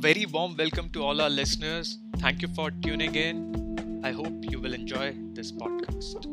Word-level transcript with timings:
very 0.00 0.24
warm 0.24 0.56
welcome 0.56 0.88
to 0.88 1.02
all 1.02 1.20
our 1.20 1.28
listeners. 1.28 1.98
Thank 2.20 2.40
you 2.40 2.48
for 2.48 2.70
tuning 2.70 3.14
in. 3.14 4.00
I 4.02 4.12
hope 4.12 4.32
you 4.50 4.58
will 4.58 4.72
enjoy 4.72 5.14
this 5.34 5.52
podcast. 5.52 6.24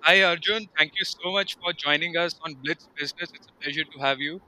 Hi, 0.00 0.24
Arjun. 0.24 0.66
Thank 0.76 0.94
you 0.98 1.04
so 1.04 1.30
much 1.30 1.56
for 1.62 1.72
joining 1.72 2.16
us 2.16 2.34
on 2.44 2.54
Blitz 2.54 2.88
Business. 2.98 3.30
It's 3.34 3.46
a 3.46 3.62
pleasure 3.62 3.84
to 3.84 3.98
have 4.00 4.18
you. 4.18 4.40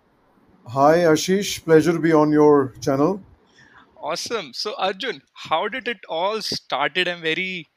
Hi 0.66 0.98
Ashish, 1.10 1.64
pleasure 1.64 1.92
to 1.92 2.00
be 2.00 2.12
on 2.12 2.32
your 2.32 2.74
channel. 2.80 3.22
Awesome. 4.02 4.52
So, 4.52 4.74
Arjun, 4.78 5.22
how 5.32 5.68
did 5.68 5.86
it 5.86 5.98
all 6.08 6.42
started? 6.42 7.06
I'm 7.06 7.22
very, 7.22 7.68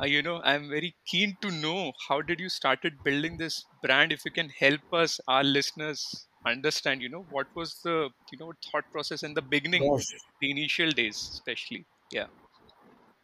uh, 0.00 0.06
you 0.06 0.22
know, 0.22 0.40
I'm 0.42 0.68
very 0.68 0.96
keen 1.06 1.36
to 1.42 1.50
know 1.50 1.92
how 2.08 2.22
did 2.22 2.40
you 2.40 2.48
started 2.48 3.02
building 3.04 3.36
this 3.36 3.66
brand? 3.82 4.12
If 4.12 4.24
you 4.24 4.30
can 4.32 4.48
help 4.48 4.80
us, 4.92 5.20
our 5.28 5.44
listeners, 5.44 6.26
understand, 6.46 7.02
you 7.02 7.08
know, 7.08 7.26
what 7.28 7.48
was 7.54 7.80
the, 7.84 8.10
you 8.30 8.38
know, 8.38 8.52
thought 8.70 8.84
process 8.92 9.22
in 9.22 9.34
the 9.34 9.42
beginning, 9.42 9.82
Gosh, 9.82 10.06
the 10.40 10.50
initial 10.50 10.90
days, 10.90 11.28
especially. 11.34 11.86
Yeah. 12.10 12.26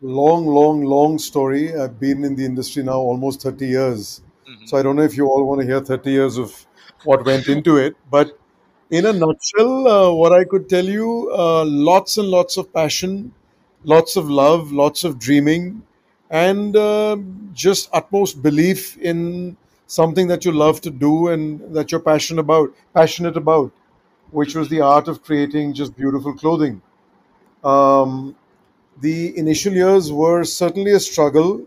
long, 0.00 0.46
long, 0.46 0.82
long 0.82 1.18
story. 1.18 1.74
I've 1.74 1.98
been 1.98 2.24
in 2.24 2.36
the 2.36 2.44
industry 2.44 2.82
now 2.82 2.98
almost 2.98 3.42
30 3.42 3.66
years. 3.68 4.22
hmm 4.46 4.64
So 4.64 4.76
I 4.76 4.82
don't 4.82 4.96
know 4.96 5.02
if 5.02 5.16
you 5.16 5.26
all 5.26 5.44
want 5.44 5.60
to 5.60 5.66
hear 5.66 5.80
30 5.80 6.10
years 6.10 6.38
of 6.38 6.66
what 7.04 7.24
went 7.24 7.48
into 7.48 7.76
it. 7.76 7.96
But 8.10 8.38
in 8.90 9.06
a 9.06 9.12
nutshell, 9.12 9.88
uh, 9.88 10.12
what 10.12 10.32
I 10.32 10.44
could 10.44 10.68
tell 10.68 10.84
you 10.84 11.30
uh, 11.32 11.64
lots 11.64 12.18
and 12.18 12.28
lots 12.28 12.56
of 12.56 12.72
passion, 12.72 13.32
lots 13.84 14.16
of 14.16 14.28
love, 14.28 14.72
lots 14.72 15.04
of 15.04 15.18
dreaming, 15.18 15.82
and 16.30 16.76
uh, 16.76 17.16
just 17.52 17.88
utmost 17.92 18.42
belief 18.42 18.96
in 18.98 19.56
something 19.86 20.26
that 20.28 20.44
you 20.44 20.52
love 20.52 20.80
to 20.82 20.90
do 20.90 21.28
and 21.28 21.60
that 21.74 21.90
you're 21.92 22.00
passionate 22.00 22.40
about, 22.40 22.74
passionate 22.94 23.36
about, 23.36 23.72
which 24.30 24.54
was 24.54 24.68
the 24.68 24.80
art 24.80 25.08
of 25.08 25.22
creating 25.22 25.72
just 25.74 25.96
beautiful 25.96 26.34
clothing. 26.34 26.82
Um, 27.64 28.36
the 29.00 29.36
initial 29.38 29.72
years 29.74 30.12
were 30.12 30.44
certainly 30.44 30.92
a 30.92 31.00
struggle, 31.00 31.62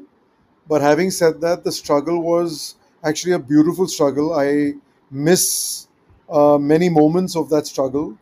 but 0.68 0.82
having 0.82 1.12
said 1.12 1.42
that, 1.42 1.64
the 1.64 1.72
struggle 1.72 2.22
was 2.22 2.76
actually 3.04 3.34
a 3.34 3.40
beautiful 3.40 3.88
struggle. 3.88 4.34
I 4.34 4.74
miss 5.12 5.88
uh, 6.30 6.58
many 6.58 6.90
moments 6.90 7.36
of 7.36 7.50
that 7.50 7.68
struggle. 7.68 8.18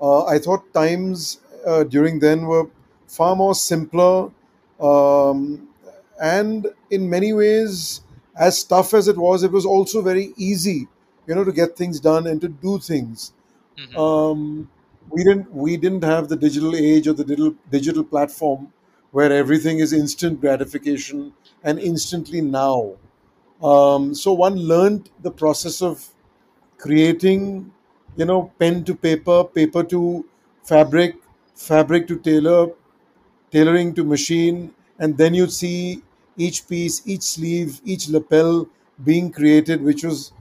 Uh, 0.00 0.24
I 0.26 0.38
thought 0.38 0.72
times 0.74 1.40
uh, 1.66 1.84
during 1.84 2.20
then 2.20 2.46
were 2.46 2.68
far 3.08 3.36
more 3.36 3.54
simpler 3.54 4.30
um, 4.80 5.67
and 6.20 6.66
in 6.90 7.08
many 7.10 7.32
ways, 7.32 8.02
as 8.36 8.62
tough 8.64 8.94
as 8.94 9.08
it 9.08 9.16
was, 9.16 9.42
it 9.42 9.52
was 9.52 9.66
also 9.66 10.02
very 10.02 10.32
easy, 10.36 10.88
you 11.26 11.34
know, 11.34 11.44
to 11.44 11.52
get 11.52 11.76
things 11.76 12.00
done 12.00 12.26
and 12.26 12.40
to 12.40 12.48
do 12.48 12.78
things 12.78 13.32
hmm 13.76 14.00
um, 14.00 14.68
we 15.10 15.24
didn't 15.24 15.52
we 15.52 15.76
didn't 15.76 16.04
have 16.04 16.28
the 16.28 16.36
digital 16.36 16.76
age 16.76 17.08
or 17.08 17.12
the 17.14 17.24
digital 17.24 17.54
digital 17.70 18.04
platform 18.04 18.72
where 19.10 19.32
everything 19.32 19.78
is 19.78 19.92
instant 19.92 20.40
gratification 20.40 21.32
and 21.64 21.78
instantly 21.78 22.40
now. 22.40 22.94
Um, 23.62 24.14
so 24.14 24.32
one 24.34 24.56
learned 24.56 25.10
the 25.22 25.30
process 25.30 25.82
of 25.82 26.08
creating, 26.78 27.72
you 28.16 28.24
know, 28.26 28.52
pen 28.58 28.84
to 28.84 28.94
paper, 28.94 29.44
paper 29.44 29.84
to 29.84 30.26
fabric, 30.64 31.16
fabric 31.54 32.08
to 32.08 32.18
tailor, 32.18 32.68
tailoring 33.50 33.94
to 33.94 34.04
machine, 34.04 34.74
and 34.98 35.16
then 35.16 35.34
you'd 35.34 35.52
see 35.52 36.02
each 36.38 36.68
piece, 36.68 37.02
each 37.06 37.22
sleeve, 37.22 37.80
each 37.84 38.08
lapel 38.08 38.68
being 39.04 39.30
created, 39.32 39.82
which 39.82 40.04
was 40.04 40.32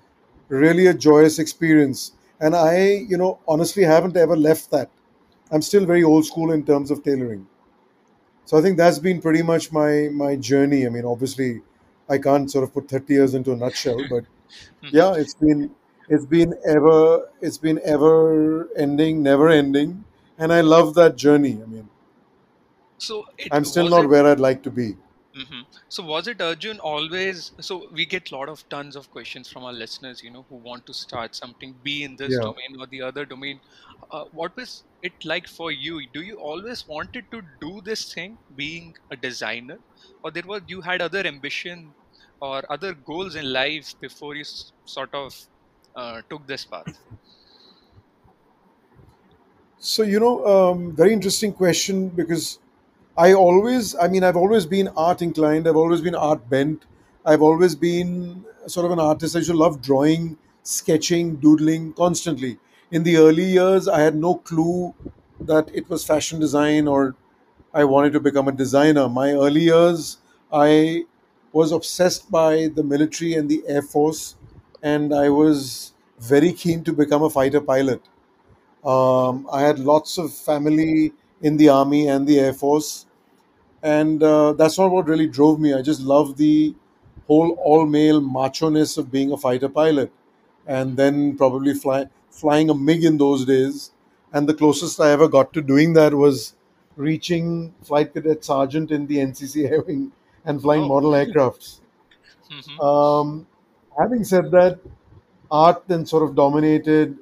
really 0.49 0.87
a 0.87 0.93
joyous 0.93 1.39
experience. 1.39 2.13
And 2.39 2.55
I, 2.55 3.05
you 3.09 3.17
know, 3.17 3.39
honestly 3.47 3.83
haven't 3.83 4.17
ever 4.17 4.35
left 4.37 4.71
that. 4.71 4.89
I'm 5.51 5.61
still 5.61 5.85
very 5.85 6.03
old 6.03 6.25
school 6.25 6.51
in 6.51 6.65
terms 6.65 6.91
of 6.91 7.03
tailoring. 7.03 7.47
So 8.45 8.57
I 8.57 8.61
think 8.61 8.77
that's 8.77 8.99
been 8.99 9.21
pretty 9.21 9.43
much 9.43 9.71
my 9.71 10.09
my 10.13 10.35
journey. 10.35 10.85
I 10.85 10.89
mean, 10.89 11.05
obviously, 11.05 11.61
I 12.09 12.17
can't 12.17 12.49
sort 12.49 12.63
of 12.63 12.73
put 12.73 12.89
30 12.89 13.13
years 13.13 13.33
into 13.35 13.51
a 13.51 13.55
nutshell, 13.55 14.05
but 14.09 14.23
yeah, 14.91 15.13
it's 15.15 15.35
been 15.35 15.75
it's 16.09 16.25
been 16.25 16.55
ever 16.65 17.29
it's 17.41 17.57
been 17.57 17.79
ever 17.83 18.69
ending, 18.77 19.23
never 19.23 19.49
ending, 19.49 20.05
and 20.37 20.53
I 20.53 20.61
love 20.61 20.95
that 20.95 21.17
journey. 21.17 21.61
I 21.61 21.65
mean, 21.65 21.89
So 22.99 23.25
I'm 23.51 23.65
still 23.65 23.89
not 23.89 24.05
it 24.05 24.07
where 24.07 24.25
I'd 24.25 24.39
like 24.39 24.63
to 24.63 24.71
be. 24.71 24.95
Hmm 25.37 25.61
So 25.89 26.03
was 26.03 26.27
it 26.27 26.41
Arjun 26.41 26.79
always? 26.79 27.51
So 27.61 27.75
we 27.93 28.05
get 28.05 28.31
a 28.31 28.35
lot 28.35 28.49
of 28.49 28.67
tons 28.69 28.95
of 28.95 29.09
questions 29.09 29.47
from 29.49 29.63
our 29.63 29.71
listeners, 29.73 30.21
you 30.23 30.31
know, 30.31 30.45
who 30.49 30.57
want 30.57 30.85
to 30.87 30.93
start 30.93 31.35
something, 31.35 31.75
be 31.81 32.03
in 32.03 32.15
this 32.17 32.37
Yeah. 32.37 32.47
domain 32.47 32.75
or 32.79 32.87
the 32.87 33.01
other 33.01 33.25
domain. 33.25 33.61
Uh, 34.11 34.25
what 34.31 34.55
was 34.57 34.83
it 35.01 35.13
like 35.23 35.47
for 35.47 35.71
you? 35.71 36.01
Do 36.13 36.21
you 36.21 36.37
always 36.39 36.85
wanted 36.87 37.25
to 37.31 37.41
do 37.61 37.81
this 37.85 38.11
thing, 38.13 38.39
being 38.55 38.93
a 39.11 39.15
designer, 39.17 39.79
or 40.23 40.31
there 40.31 40.43
was 40.53 40.63
you 40.67 40.81
had 40.81 41.01
other 41.01 41.25
ambition 41.25 41.95
or 42.41 42.63
other 42.71 42.93
goals 42.93 43.35
in 43.35 43.51
life 43.53 43.93
before 44.01 44.35
you 44.35 44.41
s- 44.41 44.73
sort 44.85 45.13
of 45.13 45.33
uh, 45.95 46.21
took 46.29 46.47
this 46.47 46.65
path? 46.65 46.99
So 49.79 50.03
you 50.03 50.19
know, 50.19 50.45
um, 50.45 50.95
very 50.95 51.13
interesting 51.13 51.53
question 51.53 52.09
because 52.09 52.59
I 53.17 53.33
always, 53.33 53.95
I 53.95 54.07
mean, 54.07 54.23
I've 54.23 54.37
always 54.37 54.65
been 54.65 54.89
art 54.95 55.21
inclined. 55.21 55.67
I've 55.67 55.75
always 55.75 56.01
been 56.01 56.15
art 56.15 56.49
bent. 56.49 56.85
I've 57.25 57.41
always 57.41 57.75
been 57.75 58.45
sort 58.67 58.85
of 58.85 58.91
an 58.91 58.99
artist. 58.99 59.35
I 59.35 59.39
used 59.39 59.49
to 59.51 59.57
love 59.57 59.81
drawing, 59.81 60.37
sketching, 60.63 61.37
doodling 61.37 61.93
constantly. 61.93 62.59
In 62.91 63.03
the 63.03 63.17
early 63.17 63.43
years, 63.45 63.87
I 63.87 64.01
had 64.01 64.15
no 64.15 64.35
clue 64.35 64.93
that 65.39 65.69
it 65.73 65.89
was 65.89 66.05
fashion 66.05 66.39
design 66.39 66.87
or 66.87 67.15
I 67.73 67.83
wanted 67.85 68.13
to 68.13 68.19
become 68.19 68.47
a 68.47 68.51
designer. 68.51 69.09
My 69.09 69.31
early 69.31 69.61
years, 69.61 70.17
I 70.51 71.05
was 71.51 71.71
obsessed 71.71 72.29
by 72.31 72.67
the 72.73 72.83
military 72.83 73.33
and 73.33 73.49
the 73.49 73.63
Air 73.67 73.81
Force, 73.81 74.35
and 74.83 75.13
I 75.13 75.29
was 75.29 75.93
very 76.19 76.53
keen 76.53 76.83
to 76.83 76.93
become 76.93 77.23
a 77.23 77.29
fighter 77.29 77.61
pilot. 77.61 78.01
Um, 78.83 79.47
I 79.51 79.61
had 79.61 79.79
lots 79.79 80.17
of 80.17 80.33
family 80.33 81.13
in 81.41 81.57
the 81.57 81.69
army 81.69 82.07
and 82.07 82.25
the 82.27 82.39
air 82.39 82.53
force, 82.53 83.05
and 83.83 84.21
uh, 84.23 84.53
that's 84.53 84.77
not 84.77 84.91
what 84.91 85.07
really 85.07 85.27
drove 85.27 85.59
me. 85.59 85.73
I 85.73 85.81
just 85.81 86.01
love 86.01 86.37
the 86.37 86.75
whole 87.27 87.51
all 87.53 87.85
male 87.85 88.21
macho 88.21 88.69
ness 88.69 88.97
of 88.97 89.11
being 89.11 89.31
a 89.31 89.37
fighter 89.37 89.69
pilot, 89.69 90.11
and 90.65 90.97
then 90.97 91.37
probably 91.37 91.73
fly, 91.73 92.07
flying 92.29 92.69
a 92.69 92.73
MiG 92.75 93.03
in 93.03 93.17
those 93.17 93.45
days. 93.45 93.91
And 94.33 94.47
the 94.47 94.53
closest 94.53 94.99
I 94.99 95.11
ever 95.11 95.27
got 95.27 95.53
to 95.53 95.61
doing 95.61 95.93
that 95.93 96.13
was 96.13 96.55
reaching 96.95 97.73
flight 97.83 98.13
cadet 98.13 98.43
sergeant 98.43 98.91
in 98.91 99.07
the 99.07 99.17
NCC 99.27 99.65
Air 99.69 99.81
Wing 99.81 100.11
and 100.45 100.61
flying 100.61 100.83
Oh. 100.83 100.87
model 100.87 101.11
aircrafts. 101.11 101.79
hmm 102.49 102.77
Um, 102.79 103.47
having 103.99 104.23
said 104.23 104.51
that, 104.51 104.79
art 105.51 105.83
then 105.87 106.05
sort 106.05 106.23
of 106.23 106.35
dominated. 106.35 107.17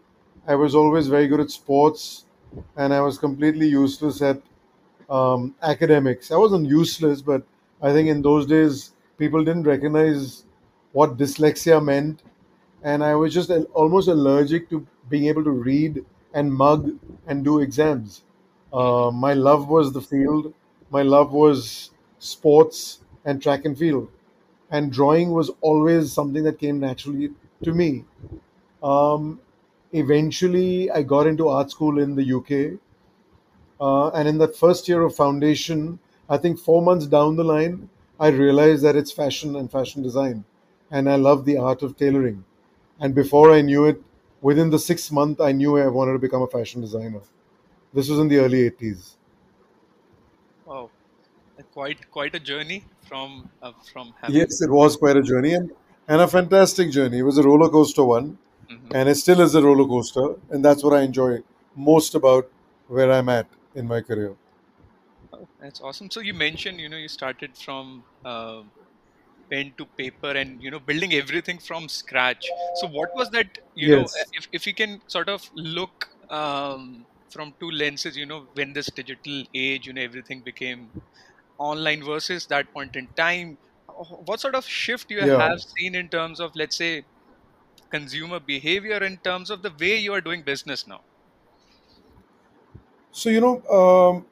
I 0.47 0.55
was 0.55 0.75
always 0.75 1.07
very 1.07 1.27
good 1.27 1.39
at 1.39 1.51
sports, 1.51 2.25
and 2.77 2.93
I 2.93 3.01
was 3.01 3.17
completely 3.17 3.67
useless 3.67 4.21
at 4.21 4.41
um, 5.09 5.55
academics. 5.61 6.31
I 6.31 6.37
wasn't 6.37 6.67
useless, 6.67 7.21
but 7.21 7.43
I 7.81 7.91
think 7.91 8.09
in 8.09 8.21
those 8.21 8.45
days 8.45 8.93
people 9.17 9.43
didn't 9.43 9.63
recognize 9.63 10.45
what 10.93 11.17
dyslexia 11.17 11.83
meant, 11.83 12.23
and 12.83 13.03
I 13.03 13.15
was 13.15 13.33
just 13.33 13.49
almost 13.73 14.07
allergic 14.07 14.69
to 14.69 14.85
being 15.09 15.25
able 15.25 15.43
to 15.43 15.51
read 15.51 16.05
and 16.33 16.53
mug 16.53 16.91
and 17.27 17.43
do 17.43 17.59
exams. 17.59 18.23
Uh, 18.73 19.11
my 19.13 19.33
love 19.33 19.69
was 19.69 19.93
the 19.93 20.01
field. 20.01 20.53
My 20.89 21.01
love 21.01 21.31
was 21.31 21.91
sports 22.19 22.99
and 23.25 23.41
track 23.41 23.65
and 23.65 23.77
field, 23.77 24.09
and 24.71 24.91
drawing 24.91 25.31
was 25.31 25.51
always 25.61 26.11
something 26.11 26.43
that 26.43 26.59
came 26.59 26.79
naturally 26.79 27.31
to 27.63 27.73
me. 27.73 28.05
Um, 28.83 29.39
eventually, 29.93 30.91
I 30.91 31.03
got 31.03 31.27
into 31.27 31.47
art 31.49 31.71
school 31.71 31.99
in 31.99 32.15
the 32.15 32.23
UK, 32.23 32.79
uh, 33.79 34.09
and 34.09 34.27
in 34.27 34.37
that 34.39 34.55
first 34.55 34.87
year 34.87 35.01
of 35.01 35.15
foundation, 35.15 35.99
I 36.29 36.37
think 36.37 36.59
four 36.59 36.81
months 36.81 37.05
down 37.07 37.35
the 37.35 37.43
line, 37.43 37.89
I 38.19 38.29
realized 38.29 38.83
that 38.83 38.95
it's 38.95 39.11
fashion 39.11 39.55
and 39.55 39.71
fashion 39.71 40.01
design, 40.01 40.45
and 40.89 41.09
I 41.09 41.15
love 41.15 41.45
the 41.45 41.57
art 41.57 41.83
of 41.83 41.97
tailoring. 41.97 42.45
And 42.99 43.13
before 43.13 43.51
I 43.51 43.61
knew 43.61 43.85
it, 43.85 44.01
within 44.41 44.69
the 44.69 44.79
sixth 44.79 45.11
month, 45.11 45.41
I 45.41 45.51
knew 45.51 45.77
I 45.77 45.87
wanted 45.87 46.13
to 46.13 46.19
become 46.19 46.41
a 46.41 46.47
fashion 46.47 46.81
designer. 46.81 47.21
This 47.93 48.09
was 48.09 48.19
in 48.19 48.27
the 48.27 48.37
early 48.39 48.61
80s. 48.63 49.17
Wow, 50.65 50.89
quite 51.71 52.09
quite 52.11 52.35
a 52.35 52.39
journey 52.39 52.83
from 53.07 53.49
uh, 53.61 53.73
from 53.93 54.13
having. 54.21 54.37
Yes, 54.37 54.61
it 54.61 54.69
was 54.71 54.97
quite 54.97 55.17
a 55.17 55.21
journey 55.21 55.53
and, 55.53 55.71
and 56.07 56.21
a 56.21 56.27
fantastic 56.27 56.91
journey. 56.91 57.19
It 57.19 57.23
was 57.23 57.37
a 57.37 57.43
roller 57.43 57.69
coaster 57.69 58.03
one, 58.03 58.37
Mhm. 58.69 58.95
and 58.95 59.09
it 59.09 59.15
still 59.15 59.41
is 59.41 59.55
a 59.55 59.61
roller 59.61 59.87
coaster, 59.87 60.35
and 60.49 60.63
that's 60.63 60.83
what 60.83 60.93
I 60.93 61.01
enjoy 61.01 61.43
most 61.75 62.15
about 62.15 62.49
where 62.87 63.11
I'm 63.11 63.29
at 63.29 63.47
in 63.75 63.87
my 63.87 64.01
career. 64.01 64.35
Oh, 65.33 65.47
that's 65.59 65.81
awesome. 65.81 66.09
So 66.11 66.19
you 66.19 66.33
mentioned, 66.33 66.79
you 66.79 66.89
know, 66.89 66.97
you 66.97 67.07
started 67.07 67.57
from 67.57 68.05
uh, 68.23 68.63
pen 69.51 69.75
to 69.77 69.85
paper 69.97 70.31
and 70.31 70.61
you 70.61 70.71
know 70.71 70.79
building 70.79 71.13
everything 71.13 71.59
from 71.59 71.89
scratch 71.89 72.55
so 72.73 72.87
what 72.87 73.09
was 73.15 73.29
that 73.31 73.47
you 73.75 73.89
know 73.89 74.09
if, 74.33 74.47
if 74.53 74.67
you 74.67 74.73
can 74.75 75.01
sort 75.07 75.29
of 75.29 75.43
look 75.55 76.07
um, 76.29 77.07
from 77.29 77.55
two 77.59 77.69
lenses 77.71 78.17
you 78.17 78.25
know 78.25 78.49
when 78.53 78.73
this 78.73 78.91
digital 78.91 79.43
age 79.53 79.87
you 79.87 79.93
know 79.93 80.01
everything 80.01 80.43
became 80.43 80.93
online 81.59 82.03
versus 82.03 82.47
that 82.47 82.73
point 82.73 82.95
in 82.95 83.09
time 83.17 83.57
what 84.25 84.39
sort 84.39 84.55
of 84.55 84.65
shift 84.65 85.11
you 85.11 85.19
Yeah. 85.19 85.37
have 85.39 85.59
seen 85.77 85.95
in 85.95 86.09
terms 86.09 86.39
of 86.39 86.51
let's 86.55 86.77
say 86.77 87.05
consumer 87.91 88.39
behavior 88.39 89.03
in 89.03 89.19
terms 89.19 89.49
of 89.49 89.61
the 89.63 89.75
way 89.79 89.97
you 89.97 90.13
are 90.13 90.21
doing 90.21 90.43
business 90.43 90.87
now 90.87 91.01
So 93.19 93.29
you 93.29 93.39
know, 93.39 93.55
um, 93.79 94.25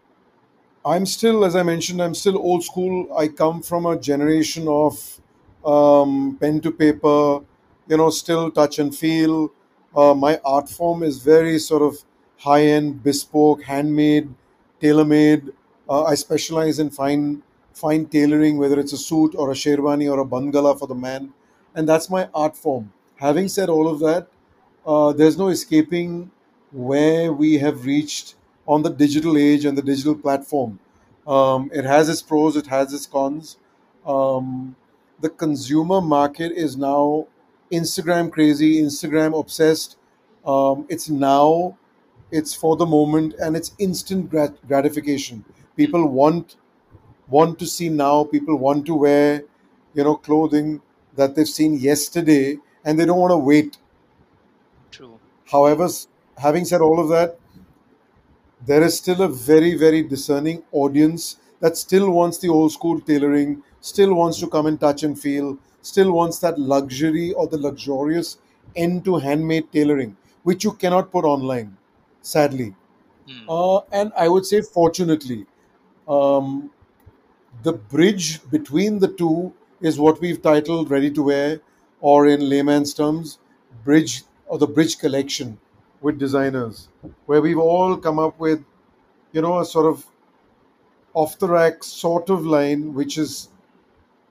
I'm 0.86 1.06
still, 1.06 1.46
as 1.46 1.56
I 1.56 1.64
mentioned, 1.64 2.02
I'm 2.02 2.16
still 2.16 2.38
old 2.38 2.64
school. 2.64 3.08
I 3.18 3.28
come 3.30 3.62
from 3.62 3.86
a 3.86 3.98
generation 4.00 4.68
of 4.68 5.22
um, 5.66 6.38
pen 6.42 6.62
to 6.62 6.72
paper, 6.72 7.40
you 7.88 7.98
know, 7.98 8.10
still 8.10 8.52
touch 8.52 8.80
and 8.80 8.96
feel. 8.96 9.52
Uh, 9.96 10.14
my 10.14 10.40
art 10.46 10.70
form 10.70 11.04
is 11.04 11.20
very 11.20 11.60
sort 11.60 11.82
of 11.84 12.04
high 12.40 12.64
end, 12.64 13.04
bespoke, 13.04 13.64
handmade, 13.64 14.34
tailor 14.82 15.06
made. 15.06 15.54
Uh, 15.90 16.04
I 16.04 16.16
specialize 16.16 16.80
in 16.80 16.90
fine 16.90 17.44
fine 17.74 18.06
tailoring, 18.08 18.58
whether 18.58 18.80
it's 18.80 18.94
a 18.94 18.98
suit 18.98 19.36
or 19.36 19.52
a 19.52 19.56
sherwani 19.56 20.12
or 20.12 20.20
a 20.20 20.26
bangala 20.26 20.78
for 20.80 20.88
the 20.88 20.96
man, 20.96 21.34
and 21.76 21.88
that's 21.90 22.10
my 22.10 22.30
art 22.36 22.58
form. 22.58 22.92
Having 23.18 23.50
said 23.50 23.70
all 23.70 23.88
of 23.88 24.00
that, 24.02 24.28
uh, 24.86 25.14
there's 25.14 25.38
no 25.38 25.50
escaping 25.50 26.32
where 26.72 27.32
we 27.34 27.60
have 27.60 27.86
reached 27.86 28.36
on 28.68 28.84
the 28.84 28.90
digital 28.90 29.38
age 29.38 29.66
and 29.66 29.78
the 29.78 29.82
digital 29.82 30.16
platform. 30.16 30.80
Um, 31.28 31.70
it 31.74 31.86
has 31.86 32.10
its 32.10 32.22
pros, 32.22 32.56
it 32.56 32.68
has 32.68 32.94
its 32.94 33.06
cons. 33.06 33.58
Um, 34.06 34.76
the 35.22 35.30
consumer 35.30 36.02
market 36.02 36.52
is 36.52 36.76
now 36.76 37.28
Instagram 37.72 38.32
crazy, 38.32 38.82
Instagram 38.82 39.38
obsessed. 39.40 39.98
Um, 40.46 40.86
it's 40.90 41.10
now, 41.10 41.78
it's 42.32 42.54
for 42.54 42.76
the 42.76 42.86
moment, 42.86 43.36
and 43.40 43.56
it's 43.56 43.74
instant 43.80 44.30
grat- 44.30 44.66
gratification. 44.68 45.46
People 45.78 46.08
want 46.08 46.58
want 47.28 47.58
to 47.60 47.66
see 47.66 47.90
now. 47.90 48.26
People 48.26 48.58
want 48.58 48.86
to 48.86 48.96
wear, 48.96 49.44
you 49.94 50.04
know, 50.04 50.16
clothing 50.16 50.82
that 51.16 51.36
they've 51.36 51.48
seen 51.48 51.78
yesterday, 51.78 52.58
and 52.84 53.00
they 53.00 53.06
don't 53.06 53.20
want 53.20 53.32
to 53.32 53.38
wait 53.38 53.78
true 54.92 55.20
However, 55.52 55.88
having 56.38 56.66
said 56.66 56.82
all 56.82 57.00
of 57.00 57.10
that, 57.10 57.40
there 58.66 58.84
is 58.84 58.98
still 58.98 59.22
a 59.22 59.28
very, 59.28 59.76
very 59.76 60.02
discerning 60.04 60.64
audience 60.72 61.38
that 61.60 61.78
still 61.78 62.10
wants 62.12 62.38
the 62.40 62.50
old 62.50 62.72
school 62.72 63.00
tailoring, 63.00 63.64
still 63.82 64.14
wants 64.14 64.40
to 64.40 64.48
come 64.48 64.66
and 64.66 64.80
touch 64.80 65.04
and 65.04 65.20
feel, 65.20 65.58
still 65.82 66.12
wants 66.12 66.40
that 66.40 66.60
luxury 66.60 67.34
or 67.34 67.48
the 67.48 67.58
luxurious 67.58 68.38
end 68.76 69.06
to 69.06 69.18
handmade 69.18 69.72
tailoring, 69.72 70.16
which 70.44 70.64
you 70.64 70.72
cannot 70.74 71.12
put 71.12 71.26
online, 71.26 71.78
sadly. 72.22 72.76
Hmm, 73.28 73.50
Uh, 73.50 73.80
and 73.92 74.12
I 74.18 74.28
would 74.30 74.46
say, 74.46 74.62
fortunately, 74.62 75.46
um, 76.08 76.72
the 77.64 77.74
bridge 77.74 78.42
between 78.50 79.00
the 79.00 79.08
two 79.08 79.54
is 79.82 80.00
what 80.00 80.22
we've 80.22 80.42
titled 80.42 80.92
Ready 80.92 81.10
to 81.12 81.24
Wear, 81.24 81.62
or 82.02 82.28
in 82.28 82.48
layman's 82.50 82.94
terms, 82.94 83.40
Bridge 83.84 84.24
or 84.48 84.58
the 84.58 84.68
Bridge 84.68 85.00
Collection 85.00 85.60
with 86.02 86.20
designers, 86.20 86.90
where 87.26 87.42
we've 87.42 87.58
all 87.60 87.98
come 87.98 88.20
up 88.20 88.40
with, 88.40 88.64
you 89.32 89.42
know, 89.42 89.60
a 89.60 89.66
sort 89.66 89.86
of 89.86 90.06
off 91.14 91.38
the 91.40 91.48
rack 91.48 91.84
sort 91.84 92.30
of 92.30 92.46
line, 92.46 92.94
which 92.94 93.18
is 93.18 93.50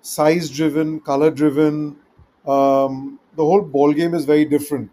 size 0.03 0.51
driven, 0.51 1.01
color 1.01 1.31
driven. 1.31 1.97
Um, 2.47 3.21
the 3.37 3.45
whole 3.45 3.63
ball 3.63 3.93
game 3.93 4.15
is 4.15 4.25
very 4.25 4.45
different, 4.45 4.91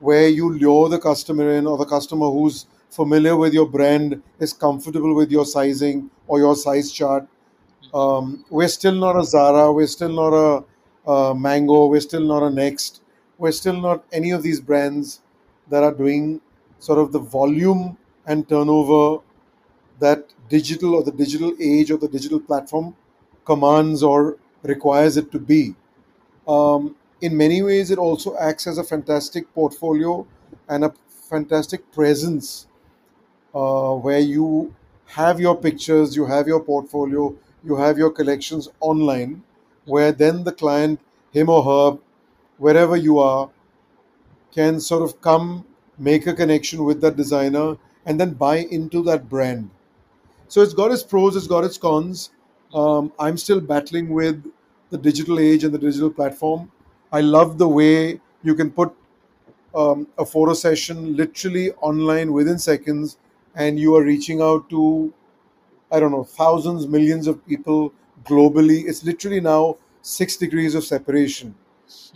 where 0.00 0.28
you 0.28 0.52
lure 0.52 0.88
the 0.88 0.98
customer 0.98 1.52
in, 1.52 1.66
or 1.66 1.78
the 1.78 1.86
customer 1.86 2.26
who's 2.30 2.66
familiar 2.90 3.36
with 3.36 3.54
your 3.54 3.68
brand 3.68 4.22
is 4.40 4.52
comfortable 4.52 5.14
with 5.14 5.30
your 5.30 5.46
sizing 5.46 6.10
or 6.28 6.38
your 6.38 6.56
size 6.56 6.92
chart 6.92 7.26
um, 7.94 8.44
we're 8.50 8.68
still 8.68 8.94
not 8.94 9.16
a 9.18 9.24
Zara, 9.24 9.72
we're 9.72 9.86
still 9.86 10.10
not 10.12 10.32
a, 10.34 10.64
uh 11.10 11.34
Mango, 11.34 11.86
we're 11.86 12.00
still 12.00 12.22
not 12.22 12.42
a 12.42 12.50
Next, 12.50 13.00
we're 13.38 13.52
still 13.52 13.80
not 13.80 14.04
any 14.12 14.30
of 14.30 14.42
these 14.42 14.60
brands 14.60 15.20
that 15.68 15.82
are 15.82 15.92
doing 15.92 16.40
sort 16.78 16.98
of 16.98 17.12
the 17.12 17.18
volume 17.18 17.96
and 18.26 18.48
turnover 18.48 19.22
that 19.98 20.32
digital 20.48 20.94
or 20.94 21.02
the 21.02 21.12
digital 21.12 21.52
age 21.60 21.90
or 21.90 21.98
the 21.98 22.08
digital 22.08 22.40
platform 22.40 22.94
commands 23.44 24.02
or 24.02 24.36
requires 24.62 25.16
it 25.16 25.30
to 25.32 25.38
be. 25.38 25.74
Um, 26.46 26.96
in 27.20 27.36
many 27.36 27.62
ways, 27.62 27.90
it 27.90 27.98
also 27.98 28.36
acts 28.36 28.66
as 28.66 28.78
a 28.78 28.84
fantastic 28.84 29.52
portfolio 29.54 30.26
and 30.68 30.84
a 30.84 30.92
fantastic 31.28 31.90
presence 31.92 32.66
uh, 33.54 33.94
where 33.94 34.18
you 34.18 34.74
have 35.06 35.40
your 35.40 35.56
pictures, 35.56 36.14
you 36.14 36.26
have 36.26 36.46
your 36.46 36.60
portfolio, 36.60 37.34
you 37.64 37.76
have 37.76 37.96
your 37.96 38.10
collections 38.10 38.68
online, 38.80 39.42
where 39.84 40.12
then 40.12 40.44
the 40.44 40.52
client, 40.52 41.00
him 41.32 41.48
or 41.48 41.62
her, 41.64 41.98
wherever 42.58 42.96
you 42.96 43.18
are, 43.18 43.48
can 44.52 44.80
sort 44.80 45.02
of 45.02 45.20
come 45.20 45.64
make 45.98 46.26
a 46.26 46.34
connection 46.34 46.84
with 46.84 47.00
that 47.00 47.16
designer 47.16 47.76
and 48.04 48.20
then 48.20 48.34
buy 48.34 48.58
into 48.58 49.02
that 49.04 49.28
brand. 49.28 49.70
So 50.48 50.62
it's 50.62 50.74
got 50.74 50.92
its 50.92 51.02
pros, 51.02 51.36
it's 51.36 51.46
got 51.46 51.64
its 51.64 51.78
cons. 51.78 52.30
Um, 52.74 53.12
I'm 53.18 53.36
still 53.36 53.60
battling 53.60 54.10
with 54.10 54.44
the 54.90 54.98
digital 54.98 55.40
age 55.40 55.64
and 55.64 55.74
the 55.74 55.78
digital 55.78 56.10
platform. 56.10 56.70
I 57.12 57.20
love 57.20 57.58
the 57.58 57.68
way 57.68 58.20
you 58.42 58.54
can 58.54 58.70
put 58.70 58.94
um, 59.74 60.06
a 60.18 60.24
photo 60.24 60.54
session 60.54 61.16
literally 61.16 61.72
online 61.72 62.32
within 62.32 62.58
seconds 62.58 63.18
and 63.54 63.78
you 63.78 63.96
are 63.96 64.02
reaching 64.02 64.40
out 64.40 64.68
to 64.70 65.12
I 65.90 66.00
don't 66.00 66.10
know, 66.10 66.24
thousands, 66.24 66.86
millions 66.86 67.26
of 67.26 67.46
people 67.46 67.92
globally. 68.24 68.88
It's 68.88 69.04
literally 69.04 69.40
now 69.40 69.76
six 70.02 70.36
degrees 70.36 70.74
of 70.74 70.84
separation. 70.84 71.54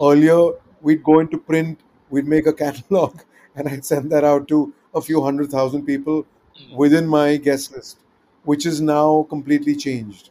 Earlier, 0.02 0.52
we'd 0.80 1.04
go 1.04 1.20
into 1.20 1.38
print, 1.38 1.80
we'd 2.10 2.26
make 2.26 2.46
a 2.46 2.52
catalog, 2.52 3.20
and 3.54 3.68
I'd 3.68 3.84
send 3.84 4.10
that 4.12 4.24
out 4.24 4.48
to 4.48 4.72
a 4.94 5.00
few 5.00 5.22
hundred 5.22 5.50
thousand 5.50 5.86
people 5.86 6.26
mhm. 6.56 6.76
within 6.76 7.06
my 7.06 7.36
guest 7.36 7.72
list, 7.72 7.98
which 8.44 8.66
is 8.66 8.80
now 8.80 9.26
completely 9.28 9.76
changed. 9.76 10.30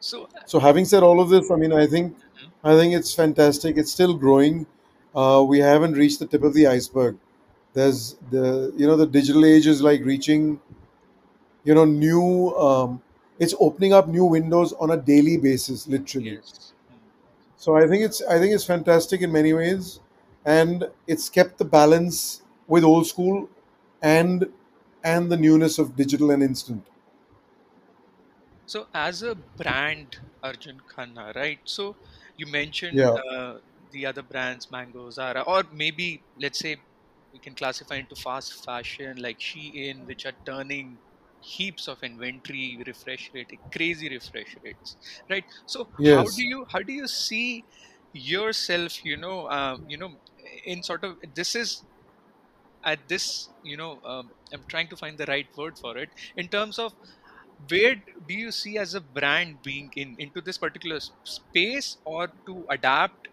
so 0.00 0.28
So, 0.46 0.58
having 0.58 0.84
said 0.84 1.02
all 1.02 1.20
of 1.20 1.28
this, 1.30 1.50
I 1.50 1.56
mean, 1.56 1.72
I 1.72 1.86
think, 1.86 2.16
mhm, 2.16 2.50
I 2.62 2.76
think 2.76 2.94
it's 2.94 3.14
fantastic. 3.14 3.76
It's 3.76 3.92
still 3.92 4.14
growing. 4.14 4.66
Uh, 5.14 5.44
we 5.46 5.58
haven't 5.60 5.94
reached 5.94 6.18
the 6.18 6.26
tip 6.26 6.42
of 6.42 6.54
the 6.54 6.66
iceberg. 6.66 7.16
There's 7.74 8.16
the, 8.30 8.72
you 8.76 8.86
know, 8.86 8.96
the 8.96 9.06
digital 9.06 9.44
age 9.44 9.66
is 9.66 9.82
like 9.82 10.04
reaching 10.04 10.60
you 11.64 11.74
know 11.74 11.84
new 11.84 12.54
um, 12.56 13.02
it's 13.38 13.54
opening 13.60 13.92
up 13.92 14.08
new 14.08 14.24
windows 14.24 14.72
on 14.74 14.90
a 14.90 14.96
daily 14.96 15.36
basis 15.36 15.86
literally 15.86 16.34
yes 16.34 16.72
Hmm. 16.88 16.96
so 17.56 17.76
i 17.76 17.86
think 17.88 18.02
it's 18.04 18.22
i 18.24 18.38
think 18.38 18.54
it's 18.54 18.64
fantastic 18.64 19.22
in 19.22 19.32
many 19.32 19.52
ways 19.52 20.00
and 20.44 20.90
it's 21.06 21.28
kept 21.28 21.58
the 21.58 21.64
balance 21.64 22.42
with 22.66 22.84
old 22.84 23.06
school 23.06 23.48
and 24.02 24.52
and 25.02 25.30
the 25.30 25.36
newness 25.36 25.78
of 25.78 25.96
digital 25.96 26.30
and 26.30 26.42
instant 26.42 26.86
So, 28.66 28.88
as 28.94 29.22
a 29.22 29.34
brand, 29.34 30.16
Arjun 30.42 30.80
Khanna, 30.80 31.34
right? 31.34 31.60
So, 31.64 31.98
you 32.36 32.46
mentioned 32.46 33.02
yeah 33.02 33.18
uh, 33.30 33.58
the 33.90 34.06
other 34.06 34.22
brands, 34.22 34.70
Mango, 34.70 35.10
Zara, 35.10 35.42
or 35.42 35.64
maybe 35.70 36.24
let's 36.40 36.58
say 36.58 36.76
we 37.32 37.38
can 37.40 37.54
classify 37.54 37.96
into 37.96 38.16
fast 38.16 38.64
fashion 38.64 39.16
like 39.18 39.38
Shein, 39.38 40.06
which 40.06 40.24
are 40.26 40.34
turning 40.46 41.00
heaps 41.40 41.88
of 41.88 42.02
inventory 42.02 42.82
refresh 42.86 43.30
rate, 43.34 43.52
crazy 43.72 44.08
refresh 44.08 44.56
rates, 44.62 44.96
right? 45.28 45.44
So, 45.66 45.90
how 46.06 46.24
do 46.30 46.42
you 46.42 46.66
how 46.70 46.80
do 46.80 46.92
you 46.92 47.06
see 47.08 47.66
yourself? 48.12 49.04
You 49.04 49.16
know, 49.18 49.46
uh, 49.46 49.78
you 49.86 49.98
know, 49.98 50.18
in 50.64 50.82
sort 50.82 51.04
of 51.04 51.16
this 51.34 51.54
is 51.54 51.82
at 52.84 52.98
this 53.08 53.48
you 53.62 53.76
know 53.76 53.98
um, 54.04 54.30
i'm 54.52 54.64
trying 54.68 54.88
to 54.88 54.96
find 54.96 55.18
the 55.18 55.26
right 55.26 55.46
word 55.56 55.78
for 55.78 55.96
it 55.96 56.10
in 56.36 56.48
terms 56.48 56.78
of 56.78 56.92
where 57.68 57.94
do 58.28 58.34
you 58.34 58.50
see 58.52 58.78
as 58.78 58.94
a 58.94 59.00
brand 59.00 59.56
being 59.62 59.90
in 59.96 60.16
into 60.18 60.40
this 60.40 60.58
particular 60.58 60.98
space 61.24 61.96
or 62.04 62.28
to 62.46 62.64
adapt 62.70 63.28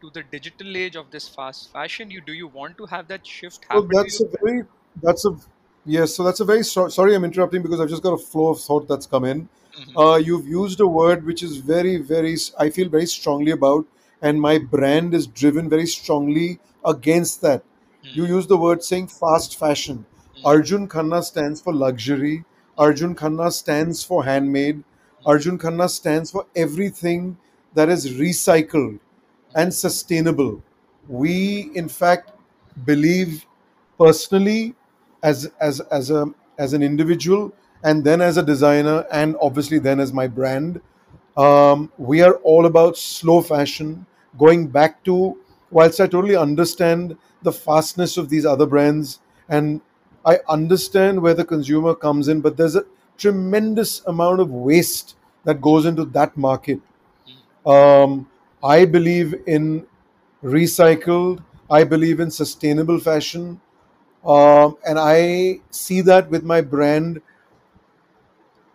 to 0.00 0.10
the 0.14 0.22
digital 0.22 0.76
age 0.76 0.96
of 0.96 1.10
this 1.10 1.28
fast 1.28 1.72
fashion? 1.72 2.10
You 2.10 2.20
do 2.20 2.32
you 2.32 2.48
want 2.48 2.76
to 2.78 2.86
have 2.86 3.08
that 3.08 3.26
shift 3.26 3.64
happen 3.68 3.88
to 3.88 3.96
that's 3.96 4.20
a 4.20 4.26
very 4.40 4.62
that's 5.02 5.24
a 5.24 5.36
yes 5.84 6.14
so 6.14 6.22
that's 6.22 6.40
a 6.40 6.44
very 6.44 6.62
sorry 6.62 7.14
i'm 7.14 7.24
interrupting 7.24 7.62
because 7.62 7.80
i've 7.80 7.88
just 7.88 8.02
got 8.02 8.12
a 8.12 8.18
flow 8.18 8.48
of 8.50 8.60
thought 8.60 8.88
that's 8.88 9.06
come 9.06 9.24
in. 9.24 9.48
Hmm 9.74 9.96
uh, 9.96 10.16
you've 10.24 10.46
used 10.46 10.80
a 10.80 10.86
word 10.86 11.24
which 11.26 11.42
is 11.42 11.56
very 11.56 11.96
very 12.10 12.36
i 12.64 12.70
feel 12.70 12.88
very 12.88 13.06
strongly 13.06 13.50
about 13.50 13.84
and 14.24 14.40
my 14.40 14.58
brand 14.58 15.14
is 15.14 15.26
driven 15.26 15.68
very 15.68 15.86
strongly 15.86 16.58
against 16.84 17.42
that. 17.42 17.62
You 18.14 18.24
hmm 18.24 18.34
use 18.36 18.46
the 18.46 18.56
word 18.56 18.82
saying 18.82 19.08
fast 19.08 19.58
fashion. 19.58 20.06
Hmm. 20.36 20.46
Arjun 20.46 20.88
khanna 20.88 21.22
stands 21.22 21.60
for 21.60 21.74
luxury. 21.74 22.44
Arjun 22.78 23.14
khanna 23.14 23.50
stands 23.52 24.02
for 24.02 24.24
handmade. 24.24 24.82
Hmm. 25.20 25.28
Arjun 25.34 25.58
khanna 25.58 25.88
stands 25.90 26.30
for 26.30 26.46
everything 26.56 27.36
that 27.74 27.88
is 27.90 28.12
recycled 28.14 28.98
and 29.54 29.74
sustainable. 29.74 30.62
We, 31.08 31.70
in 31.74 31.88
fact, 31.88 32.32
believe 32.86 33.46
personally 33.98 34.74
as 35.22 35.50
as 35.60 35.80
as 36.00 36.10
a 36.10 36.26
as 36.58 36.72
an 36.72 36.82
individual 36.82 37.52
and 37.82 38.04
then 38.04 38.20
as 38.22 38.36
a 38.38 38.42
designer 38.42 39.04
and 39.12 39.36
obviously 39.40 39.78
then 39.78 40.00
as 40.00 40.12
my 40.12 40.26
brand. 40.26 40.80
Um, 41.36 41.92
we 41.98 42.22
are 42.22 42.34
all 42.50 42.66
about 42.66 42.96
slow 42.96 43.42
fashion 43.42 44.06
going 44.38 44.66
back 44.66 45.02
to 45.04 45.36
whilst 45.70 46.00
i 46.00 46.06
totally 46.06 46.36
understand 46.36 47.16
the 47.42 47.52
fastness 47.52 48.16
of 48.16 48.28
these 48.28 48.46
other 48.46 48.66
brands 48.66 49.20
and 49.48 49.80
i 50.24 50.38
understand 50.48 51.20
where 51.20 51.34
the 51.34 51.44
consumer 51.44 51.94
comes 51.94 52.28
in 52.28 52.40
but 52.40 52.56
there's 52.56 52.76
a 52.76 52.84
tremendous 53.18 54.02
amount 54.06 54.40
of 54.40 54.50
waste 54.50 55.16
that 55.44 55.60
goes 55.60 55.86
into 55.86 56.04
that 56.06 56.36
market. 56.36 56.80
Um, 57.66 58.28
i 58.62 58.84
believe 58.84 59.34
in 59.46 59.86
recycled 60.42 61.42
i 61.70 61.84
believe 61.84 62.20
in 62.20 62.30
sustainable 62.30 62.98
fashion 62.98 63.60
um, 64.24 64.76
and 64.86 64.98
I 64.98 65.60
see 65.70 66.00
that 66.02 66.30
with 66.30 66.44
my 66.44 66.60
brand. 66.60 67.20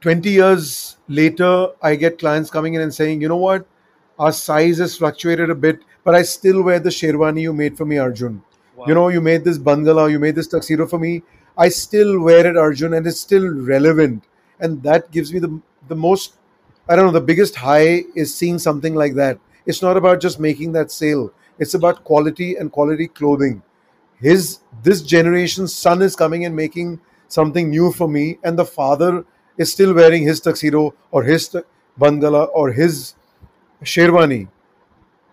20 0.01 0.30
years 0.30 0.98
later, 1.08 1.70
I 1.82 1.96
get 1.96 2.20
clients 2.20 2.50
coming 2.50 2.75
in 2.75 2.82
and 2.82 2.94
saying, 2.94 3.22
you 3.22 3.28
know 3.28 3.38
what, 3.38 3.66
our 4.20 4.32
size 4.32 4.78
has 4.78 4.98
fluctuated 4.98 5.50
a 5.50 5.56
bit, 5.56 5.80
but 6.04 6.14
I 6.14 6.22
still 6.22 6.62
wear 6.62 6.80
the 6.80 6.90
sherwani 6.90 7.42
you 7.42 7.54
made 7.54 7.78
for 7.78 7.86
me, 7.86 7.98
Arjun. 7.98 8.44
You 8.88 8.94
know, 8.94 9.10
you 9.10 9.20
made 9.22 9.44
this 9.44 9.58
bangala, 9.58 10.10
you 10.10 10.20
made 10.20 10.36
this 10.36 10.48
tuxedo 10.48 10.86
for 10.88 11.00
me. 11.00 11.24
I 11.58 11.70
still 11.70 12.20
wear 12.20 12.46
it, 12.46 12.56
Arjun, 12.56 12.94
and 12.94 13.06
it's 13.06 13.20
still 13.20 13.50
relevant. 13.50 14.24
And 14.60 14.82
that 14.84 15.12
gives 15.12 15.34
me 15.34 15.40
the, 15.40 15.62
the 15.88 15.96
most, 15.96 16.36
I 16.88 16.96
don't 16.96 17.06
know, 17.06 17.12
the 17.12 17.22
biggest 17.22 17.56
high 17.56 18.04
is 18.16 18.34
seeing 18.34 18.60
something 18.60 18.96
like 18.96 19.16
that. 19.16 19.40
It's 19.66 19.82
not 19.82 19.98
about 19.98 20.22
just 20.22 20.40
making 20.40 20.72
that 20.74 20.92
sale, 20.92 21.34
it's 21.58 21.74
about 21.74 22.04
quality 22.04 22.56
and 22.56 22.72
quality 22.72 23.08
clothing 23.08 23.62
his 24.22 24.60
this 24.84 25.02
generation's 25.02 25.74
son 25.74 26.02
is 26.02 26.16
coming 26.16 26.46
and 26.46 26.56
making 26.56 27.00
something 27.28 27.70
new 27.70 27.92
for 27.92 28.08
me 28.08 28.38
and 28.44 28.58
the 28.58 28.66
father 28.66 29.26
is 29.58 29.72
still 29.72 29.94
wearing 29.94 30.24
his 30.24 30.40
tuxedo 30.40 30.94
or 31.12 31.24
his 31.24 31.50
tu- 31.50 31.64
bandala 32.00 32.48
or 32.54 32.72
his 32.72 33.16
sherwani 33.84 34.48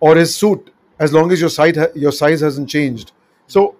or 0.00 0.16
his 0.16 0.34
suit 0.34 0.72
as 0.98 1.12
long 1.12 1.32
as 1.32 1.40
your 1.40 1.50
size 1.50 1.76
ha- 1.76 1.92
your 1.94 2.12
size 2.12 2.40
hasn't 2.40 2.68
changed 2.68 3.12
so 3.46 3.76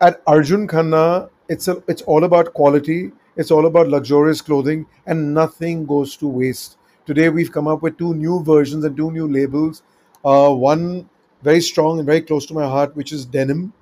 at 0.00 0.20
Arjun 0.26 0.66
Khanna, 0.66 1.30
it's 1.48 1.68
a, 1.68 1.82
it's 1.88 2.02
all 2.02 2.24
about 2.24 2.52
quality. 2.54 3.12
It's 3.36 3.50
all 3.50 3.66
about 3.66 3.88
luxurious 3.88 4.42
clothing, 4.42 4.86
and 5.06 5.32
nothing 5.32 5.86
goes 5.86 6.16
to 6.18 6.28
waste. 6.28 6.76
Today, 7.06 7.28
we've 7.30 7.50
come 7.50 7.66
up 7.66 7.82
with 7.82 7.96
two 7.96 8.14
new 8.14 8.42
versions 8.42 8.84
and 8.84 8.96
two 8.96 9.10
new 9.10 9.26
labels. 9.26 9.82
Uh, 10.24 10.52
one 10.54 11.08
very 11.42 11.60
strong 11.60 11.98
and 11.98 12.06
very 12.06 12.20
close 12.20 12.46
to 12.46 12.54
my 12.54 12.64
heart, 12.64 12.94
which 12.94 13.12
is 13.12 13.24
denim, 13.24 13.72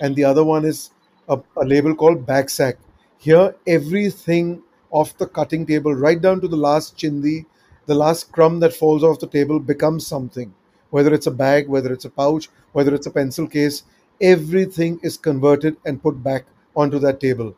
and 0.00 0.14
mhm, 0.14 0.16
the 0.16 0.24
other 0.24 0.44
one 0.44 0.64
is 0.64 0.90
a, 1.28 1.40
a 1.56 1.64
label 1.64 1.94
called 1.94 2.26
Bagsack. 2.26 2.74
Here, 3.18 3.54
everything 3.66 4.62
off 4.90 5.16
the 5.16 5.26
cutting 5.26 5.64
table, 5.66 5.94
right 5.94 6.20
down 6.20 6.40
to 6.42 6.48
the 6.48 6.56
last 6.56 6.96
chindi, 6.98 7.46
the 7.88 7.94
last 7.96 8.30
crumb 8.32 8.60
that 8.60 8.72
falls 8.74 9.02
off 9.02 9.18
the 9.18 9.26
table, 9.26 9.58
becomes 9.58 10.06
something. 10.06 10.54
Whether 10.90 11.12
it's 11.12 11.26
a 11.26 11.32
bag, 11.32 11.68
whether 11.68 11.92
it's 11.92 12.04
a 12.04 12.10
pouch, 12.10 12.48
whether 12.72 12.94
it's 12.94 13.06
a 13.06 13.10
pencil 13.10 13.48
case, 13.48 13.82
everything 14.20 15.00
is 15.02 15.16
converted 15.16 15.76
and 15.84 16.02
put 16.02 16.22
back 16.22 16.44
onto 16.76 17.00
that 17.00 17.20
table. 17.20 17.56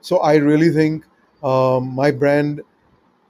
So 0.00 0.18
I 0.18 0.36
really 0.36 0.70
think 0.70 1.04
um, 1.42 1.94
my 1.94 2.10
brand 2.10 2.62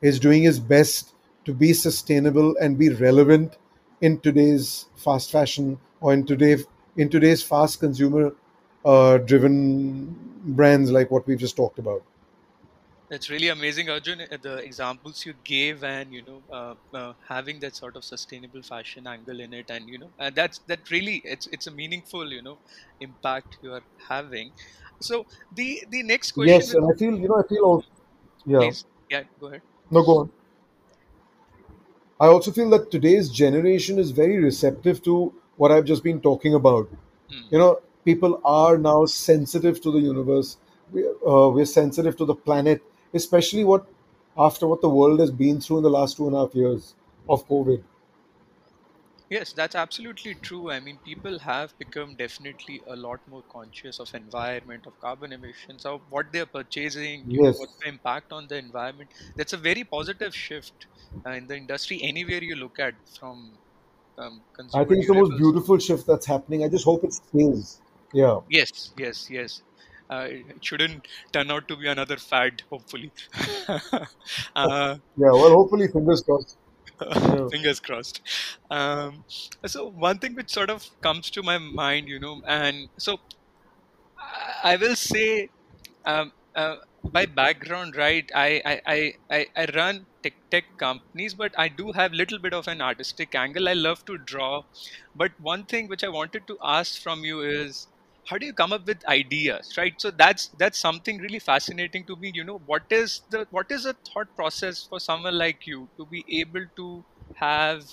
is 0.02 0.20
doing 0.20 0.44
its 0.44 0.58
best 0.58 1.14
to 1.44 1.54
be 1.54 1.72
sustainable 1.72 2.56
and 2.60 2.78
be 2.78 2.90
relevant 2.90 3.56
in 4.00 4.20
today's 4.20 4.86
fast 4.96 5.30
fashion 5.32 5.78
or 6.00 6.12
in 6.12 6.26
today 6.26 6.56
in 6.96 7.08
today's 7.08 7.42
fast 7.42 7.80
consumer 7.80 8.32
uh, 8.84 9.18
driven 9.18 10.14
brands 10.44 10.90
like 10.90 11.10
what 11.10 11.26
we've 11.26 11.38
just 11.38 11.56
talked 11.56 11.78
about. 11.78 12.02
That's 13.08 13.30
really 13.30 13.48
amazing, 13.48 13.88
Arjun. 13.88 14.20
uh, 14.22 14.36
The 14.42 14.56
examples 14.58 15.24
you 15.24 15.34
gave, 15.44 15.84
and 15.84 16.12
you 16.12 16.22
know, 16.22 16.42
uh, 16.52 16.74
uh, 16.96 17.12
having 17.28 17.60
that 17.60 17.76
sort 17.76 17.96
of 17.96 18.04
sustainable 18.04 18.62
fashion 18.62 19.06
angle 19.06 19.40
in 19.40 19.52
it, 19.52 19.70
and 19.70 19.88
you 19.88 19.98
know, 19.98 20.10
and 20.18 20.34
that's 20.34 20.58
that 20.66 20.90
really 20.90 21.22
it's 21.24 21.46
it's 21.52 21.66
a 21.68 21.70
meaningful 21.70 22.32
you 22.32 22.42
know 22.42 22.58
impact 23.00 23.58
you 23.62 23.72
are 23.72 23.84
having. 24.08 24.50
So 25.00 25.24
the 25.54 25.84
the 25.90 26.02
next 26.02 26.32
question 26.32 26.48
Yes, 26.48 26.74
and 26.74 26.84
I 26.92 26.96
feel 26.98 27.16
you 27.16 27.28
know 27.28 27.36
I 27.36 27.46
feel 27.46 27.64
also 27.64 27.88
yeah 28.44 28.58
please 28.58 28.84
yeah 29.08 29.22
go 29.40 29.46
ahead. 29.48 29.62
no 29.90 30.02
go 30.02 30.18
on. 30.20 30.30
I 32.20 32.26
also 32.26 32.50
feel 32.50 32.70
that 32.70 32.90
today's 32.90 33.28
generation 33.28 33.98
is 33.98 34.10
very 34.10 34.38
receptive 34.38 35.02
to 35.04 35.32
what 35.56 35.70
I've 35.72 35.84
just 35.84 36.02
been 36.02 36.20
talking 36.20 36.54
about. 36.54 36.88
Hmm. 37.30 37.46
You 37.50 37.58
know, 37.58 37.80
people 38.04 38.40
are 38.44 38.78
now 38.78 39.04
sensitive 39.06 39.80
to 39.82 39.90
the 39.90 39.98
universe. 39.98 40.56
We, 40.92 41.06
uh, 41.06 41.48
we're 41.50 41.66
sensitive 41.66 42.16
to 42.16 42.24
the 42.24 42.34
planet, 42.34 42.82
especially 43.16 43.64
what 43.64 43.86
after 44.36 44.66
what 44.66 44.80
the 44.82 44.88
world 44.90 45.20
has 45.20 45.30
been 45.30 45.60
through 45.60 45.78
in 45.78 45.82
the 45.82 45.90
last 45.90 46.16
two 46.16 46.26
and 46.26 46.36
a 46.36 46.40
half 46.40 46.54
years 46.54 46.94
of 47.28 47.46
COVID. 47.48 47.82
Yes, 49.28 49.52
that's 49.52 49.74
absolutely 49.74 50.34
true. 50.36 50.70
I 50.70 50.78
mean, 50.80 50.98
people 51.04 51.40
have 51.40 51.76
become 51.78 52.14
definitely 52.16 52.82
a 52.86 52.94
lot 52.96 53.20
more 53.26 53.42
conscious 53.50 53.98
of 53.98 54.14
environment, 54.14 54.86
of 54.86 54.98
carbon 55.00 55.32
emissions, 55.32 55.84
of 55.84 56.02
what 56.08 56.26
they're 56.32 56.46
purchasing, 56.46 57.26
you 57.30 57.40
know, 57.40 57.50
what's 57.52 57.76
the 57.82 57.88
impact 57.88 58.32
on 58.32 58.46
the 58.48 58.56
environment. 58.56 59.10
That's 59.36 59.52
a 59.52 59.56
very 59.58 59.82
positive 59.84 60.34
shift 60.34 60.86
uh, 61.26 61.30
in 61.30 61.46
the 61.48 61.56
industry 61.56 62.00
anywhere 62.02 62.42
you 62.42 62.54
look 62.54 62.78
at 62.78 62.94
from 63.18 63.58
um, 64.18 64.44
I 64.72 64.84
think 64.84 64.98
it's 64.98 65.08
the 65.08 65.14
most 65.14 65.36
beautiful 65.36 65.78
shift 65.78 66.06
that's 66.06 66.26
happening. 66.26 66.62
I 66.62 66.68
just 66.68 66.84
hope 66.84 67.02
it 67.04 67.12
stays. 67.12 67.80
Yeah, 68.12 68.40
Yes, 68.48 68.92
yes, 68.96 69.30
yes. 69.30 69.62
Uh, 70.10 70.26
it 70.30 70.64
shouldn't 70.64 71.06
turn 71.32 71.50
out 71.50 71.68
to 71.68 71.76
be 71.76 71.88
another 71.88 72.16
fad, 72.16 72.62
hopefully. 72.70 73.12
uh, 73.68 74.96
yeah. 75.16 75.32
Well, 75.32 75.50
hopefully, 75.50 75.88
fingers 75.88 76.22
crossed. 76.22 76.58
Yeah. 77.28 77.48
fingers 77.50 77.80
crossed. 77.80 78.22
Um, 78.70 79.24
so 79.66 79.90
one 79.90 80.18
thing 80.18 80.34
which 80.34 80.50
sort 80.50 80.70
of 80.70 80.88
comes 81.02 81.30
to 81.32 81.42
my 81.42 81.58
mind, 81.58 82.08
you 82.08 82.18
know, 82.18 82.40
and 82.46 82.88
so 82.98 83.18
I 84.62 84.76
will 84.76 84.96
say 84.96 85.50
um, 86.04 86.32
uh, 86.54 86.76
by 87.04 87.26
background, 87.26 87.96
right? 87.96 88.30
I, 88.34 88.62
I, 88.64 88.80
I, 88.86 89.14
I 89.30 89.46
I 89.56 89.64
run 89.74 90.06
tech 90.22 90.34
tech 90.50 90.64
companies, 90.78 91.34
but 91.34 91.52
I 91.58 91.68
do 91.68 91.92
have 91.92 92.12
little 92.12 92.38
bit 92.38 92.52
of 92.54 92.68
an 92.68 92.80
artistic 92.80 93.34
angle. 93.34 93.68
I 93.68 93.74
love 93.74 94.04
to 94.06 94.18
draw, 94.18 94.62
but 95.14 95.32
one 95.38 95.64
thing 95.66 95.88
which 95.88 96.04
I 96.04 96.08
wanted 96.08 96.46
to 96.48 96.58
ask 96.62 97.00
from 97.00 97.24
you 97.24 97.40
is 97.42 97.88
how 98.26 98.38
do 98.38 98.46
you 98.46 98.52
come 98.52 98.72
up 98.72 98.86
with 98.86 99.06
ideas, 99.06 99.74
right? 99.76 99.94
So 99.98 100.10
that's 100.10 100.48
that's 100.58 100.78
something 100.78 101.18
really 101.18 101.38
fascinating 101.38 102.04
to 102.06 102.16
me. 102.16 102.32
You 102.34 102.44
know, 102.44 102.60
what 102.66 102.82
is 102.90 103.22
the 103.30 103.46
what 103.50 103.70
is 103.70 103.86
a 103.86 103.94
thought 104.12 104.34
process 104.34 104.84
for 104.84 105.00
someone 105.00 105.38
like 105.38 105.66
you 105.66 105.88
to 105.96 106.06
be 106.06 106.24
able 106.40 106.66
to 106.76 107.04
have 107.34 107.84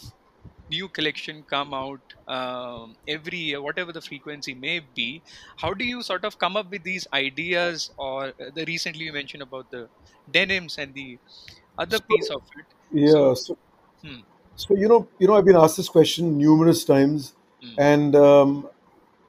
new 0.70 0.88
collection 0.88 1.44
come 1.44 1.74
out 1.74 2.14
um, 2.28 2.96
every 3.08 3.38
year 3.38 3.62
whatever 3.62 3.92
the 3.92 4.02
frequency 4.02 4.54
may 4.54 4.80
be 4.80 5.22
how 5.58 5.74
do 5.74 5.86
you 5.86 6.02
sort 6.02 6.24
of 6.24 6.40
come 6.40 6.56
up 6.56 6.72
with 6.72 6.84
these 6.84 7.06
ideas 7.14 7.92
or 7.98 8.28
uh, 8.28 8.50
the 8.56 8.64
recently 8.66 9.06
you 9.06 9.14
mentioned 9.14 9.44
about 9.44 9.70
the 9.72 9.88
denims 10.32 10.78
and 10.78 10.94
the 10.94 11.20
other 11.78 12.00
piece 12.00 12.30
of 12.30 12.42
it 12.58 12.66
yeah. 12.92 13.34
so 13.34 13.34
So 13.34 13.58
hmm, 14.04 14.22
so 14.56 14.76
you 14.76 14.88
know 14.88 15.08
you 15.20 15.28
know 15.28 15.36
I've 15.36 15.46
been 15.46 15.56
asked 15.56 15.78
this 15.78 15.90
question 15.90 16.38
numerous 16.38 16.84
times, 16.86 17.34
hmm, 17.62 17.76
and 17.78 18.16
um, 18.16 18.70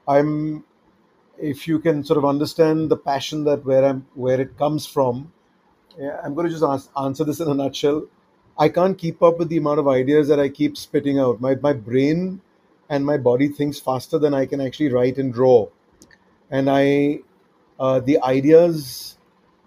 I'm 0.06 0.64
if 1.38 1.66
you 1.68 1.78
can 1.78 2.04
sort 2.04 2.18
of 2.18 2.24
understand 2.24 2.90
the 2.90 2.96
passion 2.96 3.44
that 3.44 3.64
where 3.64 3.84
I'm 3.84 4.06
where 4.14 4.40
it 4.40 4.56
comes 4.58 4.86
from, 4.86 5.32
yeah, 5.98 6.20
I'm 6.24 6.34
going 6.34 6.46
to 6.46 6.52
just 6.52 6.64
ask, 6.64 6.90
answer 7.00 7.24
this 7.24 7.40
in 7.40 7.48
a 7.48 7.54
nutshell. 7.54 8.06
I 8.58 8.68
can't 8.68 8.96
keep 8.98 9.22
up 9.22 9.38
with 9.38 9.48
the 9.48 9.56
amount 9.56 9.80
of 9.80 9.88
ideas 9.88 10.28
that 10.28 10.40
I 10.40 10.48
keep 10.48 10.76
spitting 10.76 11.18
out. 11.18 11.40
My 11.40 11.56
my 11.56 11.72
brain 11.72 12.40
and 12.88 13.06
my 13.06 13.16
body 13.18 13.48
thinks 13.48 13.80
faster 13.80 14.18
than 14.18 14.34
I 14.34 14.46
can 14.46 14.60
actually 14.60 14.92
write 14.92 15.18
and 15.18 15.32
draw, 15.32 15.68
and 16.50 16.70
I 16.70 17.20
uh, 17.78 18.00
the 18.00 18.20
ideas 18.22 19.18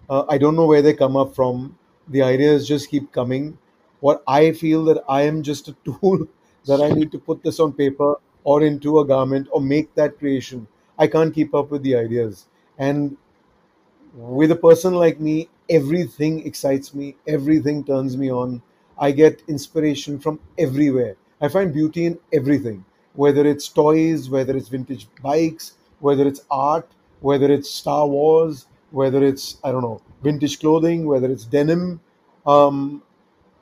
uh, 0.08 0.24
I 0.28 0.38
don't 0.38 0.56
know 0.56 0.66
where 0.66 0.82
they 0.82 0.94
come 0.94 1.16
up 1.16 1.34
from. 1.34 1.78
The 2.08 2.22
ideas 2.22 2.66
just 2.68 2.90
keep 2.90 3.12
coming. 3.12 3.58
What 4.00 4.22
I 4.26 4.52
feel 4.52 4.84
that 4.86 5.04
I 5.08 5.22
am 5.22 5.42
just 5.42 5.68
a 5.68 5.72
tool 5.84 6.28
that 6.66 6.80
I 6.82 6.90
need 6.90 7.12
to 7.12 7.18
put 7.18 7.42
this 7.42 7.60
on 7.60 7.72
paper 7.72 8.16
or 8.44 8.62
into 8.62 9.00
a 9.00 9.06
garment 9.06 9.48
or 9.52 9.60
make 9.60 9.94
that 9.94 10.18
creation. 10.18 10.66
I 10.98 11.06
can't 11.06 11.34
keep 11.34 11.54
up 11.54 11.70
with 11.70 11.82
the 11.82 11.96
ideas. 11.96 12.46
And 12.78 13.16
with 14.14 14.50
a 14.50 14.56
person 14.56 14.94
like 14.94 15.20
me, 15.20 15.48
everything 15.70 16.46
excites 16.46 16.94
me, 16.94 17.16
everything 17.26 17.84
turns 17.84 18.16
me 18.16 18.30
on. 18.30 18.62
I 18.98 19.12
get 19.12 19.42
inspiration 19.48 20.18
from 20.18 20.40
everywhere. 20.58 21.16
I 21.40 21.48
find 21.48 21.72
beauty 21.72 22.06
in 22.06 22.18
everything, 22.32 22.84
whether 23.14 23.46
it's 23.46 23.68
toys, 23.68 24.28
whether 24.28 24.56
it's 24.56 24.68
vintage 24.68 25.06
bikes, 25.22 25.74
whether 26.00 26.26
it's 26.26 26.40
art, 26.50 26.88
whether 27.20 27.50
it's 27.50 27.70
Star 27.70 28.06
Wars, 28.06 28.66
whether 28.90 29.22
it's, 29.24 29.58
I 29.62 29.70
don't 29.70 29.82
know, 29.82 30.00
vintage 30.22 30.58
clothing, 30.58 31.06
whether 31.06 31.30
it's 31.30 31.44
denim. 31.44 32.00
Um, 32.46 33.02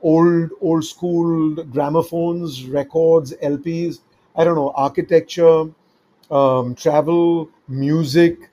old 0.03 0.51
old 0.61 0.85
school 0.85 1.57
gramophones, 1.65 2.67
records, 2.67 3.35
LPs. 3.43 4.01
I 4.37 4.45
don't 4.45 4.55
know 4.55 4.73
architecture, 4.77 5.65
um, 6.31 6.75
travel, 6.75 7.49
music, 7.69 8.51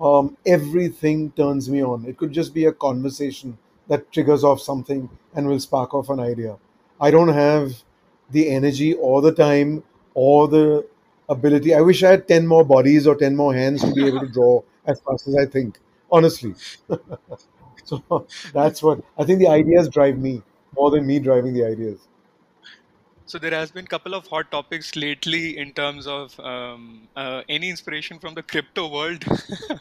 um, 0.00 0.36
everything 0.46 1.30
turns 1.32 1.68
me 1.70 1.82
on. 1.82 2.04
It 2.06 2.16
could 2.16 2.32
just 2.32 2.54
be 2.54 2.64
a 2.66 2.72
conversation 2.72 3.58
that 3.88 4.10
triggers 4.12 4.44
off 4.44 4.60
something 4.60 5.08
and 5.34 5.46
will 5.46 5.60
spark 5.60 5.94
off 5.94 6.10
an 6.10 6.20
idea. 6.20 6.56
I 7.00 7.10
don't 7.10 7.28
have 7.28 7.72
the 8.30 8.48
energy 8.50 8.94
or 8.94 9.20
the 9.22 9.32
time 9.32 9.82
or 10.14 10.48
the 10.48 10.86
ability. 11.28 11.74
I 11.74 11.80
wish 11.80 12.02
I 12.02 12.10
had 12.12 12.28
10 12.28 12.46
more 12.46 12.64
bodies 12.64 13.06
or 13.06 13.14
10 13.14 13.36
more 13.36 13.54
hands 13.54 13.82
to 13.82 13.92
be 13.92 14.06
able 14.06 14.20
to 14.20 14.28
draw 14.28 14.62
as 14.86 15.00
fast 15.00 15.28
as 15.28 15.36
I 15.36 15.46
think, 15.46 15.78
honestly. 16.10 16.54
So 17.84 18.26
that's 18.52 18.82
what 18.82 19.02
I 19.18 19.24
think 19.24 19.38
the 19.38 19.48
ideas 19.48 19.88
drive 19.88 20.18
me 20.18 20.42
more 20.76 20.90
than 20.90 21.06
me 21.06 21.18
driving 21.18 21.52
the 21.54 21.64
ideas. 21.64 21.98
So 23.32 23.38
there 23.38 23.52
has 23.52 23.70
been 23.70 23.86
a 23.86 23.88
couple 23.88 24.12
of 24.12 24.26
hot 24.26 24.50
topics 24.50 24.94
lately 24.94 25.56
in 25.56 25.72
terms 25.72 26.06
of 26.06 26.38
um, 26.38 27.08
uh, 27.16 27.40
any 27.48 27.70
inspiration 27.70 28.18
from 28.18 28.34
the 28.34 28.42
crypto 28.42 28.88
world. 28.92 29.24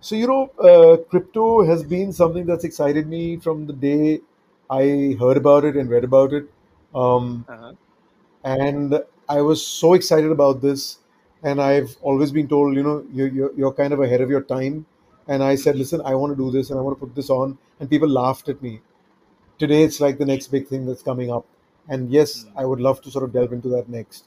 So, 0.00 0.14
you 0.14 0.26
know, 0.26 0.50
uh, 0.70 0.98
crypto 1.10 1.64
has 1.64 1.82
been 1.82 2.12
something 2.12 2.44
that's 2.44 2.62
excited 2.62 3.06
me 3.06 3.38
from 3.38 3.66
the 3.66 3.72
day 3.72 4.20
I 4.68 5.16
heard 5.18 5.38
about 5.38 5.64
it 5.64 5.76
and 5.76 5.88
read 5.88 6.04
about 6.04 6.34
it. 6.34 6.44
Um, 6.94 7.46
uh-huh. 7.48 7.72
and 8.44 9.02
I 9.30 9.40
was 9.40 9.66
so 9.66 9.94
excited 9.94 10.30
about 10.30 10.60
this. 10.60 10.98
And 11.42 11.60
I've 11.60 11.96
always 12.02 12.30
been 12.32 12.46
told, 12.46 12.76
you 12.76 12.82
know, 12.82 13.04
you're, 13.14 13.28
you're, 13.28 13.52
you're 13.56 13.72
kind 13.72 13.94
of 13.94 14.00
ahead 14.00 14.20
of 14.20 14.28
your 14.28 14.42
time. 14.42 14.84
And 15.26 15.42
I 15.42 15.54
said, 15.54 15.74
listen, 15.76 16.02
I 16.04 16.14
want 16.14 16.36
to 16.36 16.36
do 16.36 16.50
this 16.50 16.68
and 16.68 16.78
I 16.78 16.82
want 16.82 17.00
to 17.00 17.06
put 17.06 17.16
this 17.16 17.30
on. 17.30 17.56
And 17.80 17.88
people 17.88 18.08
laughed 18.08 18.50
at 18.50 18.62
me. 18.62 18.82
Today, 19.58 19.82
it's 19.82 20.00
like 20.00 20.18
the 20.18 20.26
next 20.26 20.48
big 20.48 20.68
thing 20.68 20.84
that's 20.84 21.02
coming 21.02 21.32
up. 21.32 21.46
And 21.88 22.10
yes, 22.10 22.46
Mm, 22.46 22.56
I 22.56 22.64
would 22.64 22.80
love 22.80 23.00
to 23.02 23.10
sort 23.10 23.24
of 23.24 23.32
delve 23.32 23.52
into 23.52 23.68
that 23.70 23.88
next. 23.88 24.26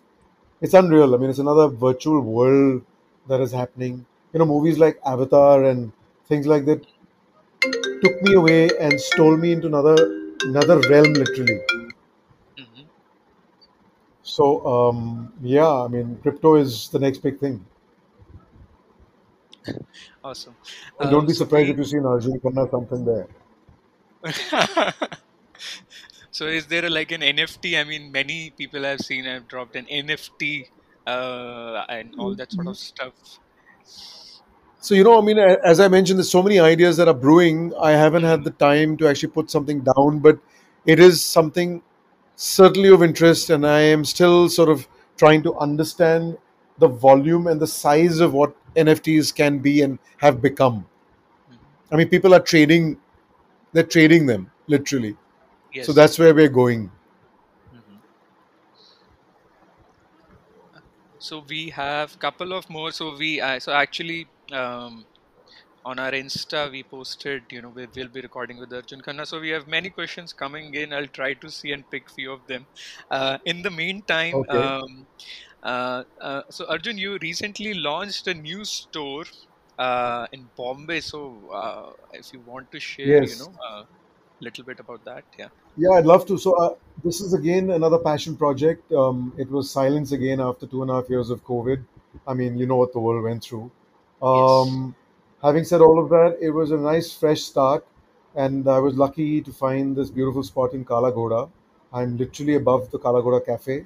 It's 0.62 0.74
unreal. 0.74 1.14
I 1.16 1.18
mean, 1.18 1.30
it's 1.30 1.40
another 1.40 1.68
virtual 1.68 2.22
world 2.22 2.84
that 3.28 3.42
is 3.42 3.52
happening. 3.52 4.06
You 4.34 4.40
know, 4.40 4.46
movies 4.46 4.80
like 4.80 5.00
Avatar 5.06 5.64
and 5.66 5.92
things 6.28 6.48
like 6.48 6.66
that 6.66 6.86
took 8.02 8.22
me 8.22 8.34
away 8.34 8.70
and 8.80 9.00
stole 9.00 9.38
me 9.38 9.52
into 9.52 9.68
another 9.68 9.96
another 10.44 10.80
realm, 10.90 11.14
literally. 11.14 11.60
mhm. 12.58 12.88
So, 14.24 14.66
um, 14.66 15.34
yeah, 15.42 15.68
I 15.72 15.88
mean, 15.88 16.18
crypto 16.22 16.56
is 16.56 16.90
the 16.90 17.00
next 17.00 17.20
big 17.20 17.40
thing. 17.40 17.66
Awesome. 20.24 20.58
And 21.00 21.10
don't 21.10 21.26
Um, 21.26 21.28
be 21.28 21.34
so 21.34 21.46
surprised 21.46 21.70
if 21.70 21.78
you 21.78 21.84
see 21.86 21.98
an 21.98 22.06
Arjun 22.06 22.40
Khanna 22.40 22.70
something 22.70 23.04
there. 23.06 23.28
So 26.38 26.46
is 26.46 26.68
there 26.68 26.86
a, 26.86 26.90
like 26.92 27.12
an 27.12 27.22
NFT? 27.22 27.82
I 27.82 27.84
mean, 27.84 28.12
many 28.12 28.52
people 28.52 28.86
I've 28.86 29.00
seen 29.00 29.26
have 29.26 29.48
dropped 29.48 29.76
an 29.76 29.88
NFT 29.88 30.68
uh, 31.08 31.84
and 31.90 32.14
all 32.20 32.36
that 32.36 32.52
sort 32.52 32.68
of 32.68 32.78
stuff. 32.78 33.14
So, 34.80 34.94
you 34.94 35.04
know, 35.04 35.18
I 35.18 35.22
mean, 35.22 35.40
as 35.40 35.80
I 35.80 35.88
mentioned, 35.88 36.20
there's 36.20 36.30
so 36.30 36.44
many 36.44 36.60
ideas 36.60 36.96
that 36.98 37.08
are 37.08 37.16
brewing. 37.16 37.74
I 37.82 37.94
haven't 37.94 38.22
had 38.22 38.44
the 38.44 38.52
time 38.52 38.98
to 38.98 39.08
actually 39.08 39.30
put 39.30 39.50
something 39.50 39.82
down, 39.82 40.20
but 40.20 40.38
it 40.86 41.00
is 41.00 41.24
something 41.24 41.82
certainly 42.36 42.90
of 42.90 43.02
interest, 43.02 43.50
and 43.50 43.66
I 43.66 43.80
am 43.80 44.06
still 44.06 44.48
sort 44.48 44.70
of 44.70 44.88
trying 45.18 45.42
to 45.42 45.56
understand 45.56 46.38
the 46.78 46.88
volume 46.88 47.48
and 47.48 47.60
the 47.60 47.66
size 47.66 48.20
of 48.20 48.34
what 48.34 48.56
NFTs 48.76 49.34
can 49.34 49.58
be 49.58 49.82
and 49.82 49.98
have 50.18 50.40
become. 50.40 50.86
mhm. 51.52 51.58
I 51.92 51.96
mean, 51.96 52.10
people 52.10 52.36
are 52.36 52.46
trading, 52.54 52.98
they're 53.74 53.92
trading 53.98 54.28
them 54.28 54.52
literally. 54.68 55.18
So 55.84 55.94
that's 55.94 56.18
where 56.20 56.34
we're 56.34 56.50
going. 56.50 56.92
Mhm. 57.74 58.02
So 61.20 61.44
we 61.50 61.70
have 61.70 62.18
couple 62.20 62.54
of 62.54 62.70
more. 62.70 62.92
So 62.92 63.16
we 63.16 63.42
uh, 63.42 63.60
so 63.60 63.72
actually 63.74 64.28
um, 64.52 65.06
on 65.86 66.00
our 66.00 66.12
Insta 66.12 66.70
we 66.72 66.84
posted. 66.84 67.44
You 67.52 67.62
know 67.62 67.70
we 67.70 67.88
will 67.96 68.10
be 68.10 68.22
recording 68.22 68.58
with 68.60 68.74
Arjun 68.74 69.02
Khanna. 69.02 69.26
So 69.28 69.40
we 69.40 69.50
have 69.50 69.68
many 69.68 69.90
questions 69.90 70.34
coming 70.34 70.74
in. 70.74 70.94
I'll 70.94 71.08
try 71.20 71.34
to 71.34 71.50
see 71.50 71.72
and 71.72 71.90
pick 71.90 72.10
few 72.10 72.32
of 72.32 72.46
them. 72.48 72.68
Uh, 73.10 73.38
in 73.46 73.62
the 73.62 73.72
meantime, 73.72 74.36
Okay. 74.36 74.58
um, 74.58 75.08
uh, 75.64 76.04
uh, 76.22 76.42
so 76.50 76.66
Arjun, 76.68 76.98
you 76.98 77.18
recently 77.22 77.74
launched 77.74 78.28
a 78.28 78.34
new 78.34 78.64
store 78.66 79.26
uh, 79.78 80.28
in 80.32 80.50
Bombay. 80.56 81.02
So 81.02 81.50
uh, 81.54 81.92
if 82.14 82.34
you 82.34 82.42
want 82.42 82.72
to 82.72 82.80
share, 82.80 83.24
yes. 83.24 83.32
you 83.32 83.46
know, 83.46 83.54
a 83.72 83.86
little 84.42 84.64
bit 84.64 84.80
about 84.80 85.04
that, 85.06 85.24
yeah. 85.38 85.48
Yeah, 85.78 85.92
I'd 85.92 86.06
love 86.06 86.26
to. 86.28 86.38
So, 86.38 86.54
uh, 86.58 86.76
this 87.04 87.22
is 87.22 87.34
again 87.34 87.72
another 87.72 87.98
passion 87.98 88.36
project. 88.36 88.92
Um, 88.92 89.34
it 89.38 89.50
was 89.50 89.70
silence 89.70 90.12
again 90.12 90.40
after 90.40 90.68
two 90.68 90.82
and 90.82 90.92
a 90.92 90.96
half 90.96 91.10
years 91.10 91.30
of 91.30 91.44
COVID. 91.46 91.84
I 92.28 92.34
mean, 92.34 92.58
you 92.58 92.66
know 92.66 92.78
what 92.78 92.94
the 92.94 93.00
world 93.00 93.24
went 93.24 93.44
through. 93.44 93.72
Yes. 94.22 94.22
Um, 94.22 94.96
having 95.42 95.64
said 95.64 95.82
all 95.82 96.00
of 96.00 96.10
that, 96.10 96.38
it 96.42 96.50
was 96.50 96.72
a 96.72 96.78
nice 96.78 97.14
fresh 97.14 97.42
start, 97.42 97.86
and 98.36 98.68
I 98.68 98.80
was 98.80 98.96
lucky 98.96 99.42
to 99.42 99.52
find 99.52 99.96
this 99.96 100.10
beautiful 100.10 100.44
spot 100.44 100.74
in 100.74 100.84
Kala 100.84 101.12
Ghoda. 101.12 101.50
I'm 101.94 102.18
literally 102.18 102.56
above 102.56 102.92
the 102.92 103.00
Kala 103.00 103.22
Ghoda 103.22 103.46
Cafe, 103.46 103.86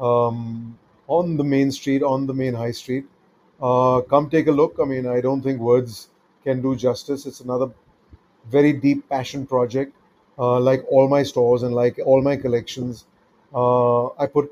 um, 0.00 0.78
on 1.08 1.36
the 1.36 1.44
main 1.44 1.70
street, 1.70 2.02
on 2.02 2.26
the 2.26 2.34
main 2.34 2.54
high 2.54 2.70
street. 2.70 3.06
Uh, 3.60 4.00
come 4.02 4.30
take 4.30 4.46
a 4.46 4.52
look. 4.52 4.76
I 4.80 4.84
mean, 4.84 5.06
I 5.06 5.20
don't 5.20 5.42
think 5.42 5.60
words 5.60 6.08
can 6.44 6.62
do 6.62 6.76
justice. 6.76 7.26
It's 7.26 7.40
another 7.40 7.70
very 8.50 8.72
deep 8.72 9.08
passion 9.08 9.46
project. 9.46 9.94
Uh, 10.38 10.58
like 10.58 10.84
all 10.90 11.08
my 11.08 11.22
stores 11.22 11.62
and 11.62 11.74
like 11.74 11.98
all 12.04 12.20
my 12.20 12.36
collections, 12.36 13.04
uh, 13.54 14.06
I 14.18 14.26
put 14.26 14.50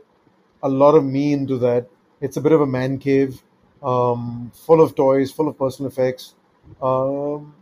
a 0.62 0.68
lot 0.68 0.94
of 0.94 1.04
me 1.04 1.32
into 1.32 1.58
that. 1.58 1.86
It's 2.20 2.36
a 2.36 2.40
bit 2.40 2.52
of 2.52 2.60
a 2.60 2.66
man 2.66 2.98
cave, 2.98 3.42
um, 3.82 4.52
full 4.54 4.80
of 4.80 4.94
toys, 4.94 5.32
full 5.32 5.48
of 5.48 5.58
personal 5.58 5.90
effects. 5.90 6.34
Um, 6.80 7.54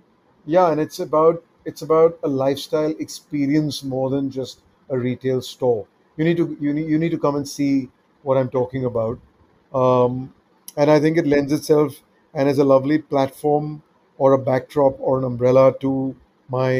yeah, 0.47 0.71
and 0.71 0.81
it's 0.81 0.99
about 1.01 1.43
it's 1.64 1.83
about 1.83 2.19
a 2.23 2.29
lifestyle 2.29 2.90
experience 2.99 3.83
more 3.83 4.11
than 4.11 4.31
just 4.31 4.61
a 4.88 4.99
retail 4.99 5.40
store. 5.40 5.87
You 6.16 6.25
need 6.25 6.37
to 6.37 6.57
you 6.61 6.73
need 6.75 6.88
you 6.88 6.99
need 6.99 7.11
to 7.11 7.19
come 7.19 7.37
and 7.37 7.49
see 7.49 7.88
what 8.23 8.37
I'm 8.37 8.51
talking 8.51 8.85
about. 8.85 9.19
Um, 9.73 10.35
and 10.77 10.90
I 10.90 11.01
think 11.01 11.16
it 11.16 11.27
lends 11.27 11.53
itself 11.53 12.03
and 12.35 12.49
is 12.49 12.59
a 12.59 12.64
lovely 12.64 12.99
platform 12.99 13.83
or 14.20 14.33
a 14.35 14.38
backdrop 14.38 14.96
or 15.00 15.18
an 15.18 15.24
umbrella 15.24 15.66
to 15.80 16.14
my 16.54 16.70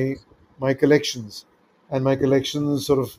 my 0.65 0.73
collections. 0.75 1.45
And 1.91 2.05
my 2.05 2.15
collections 2.23 2.87
sort 2.87 2.99
of 3.05 3.17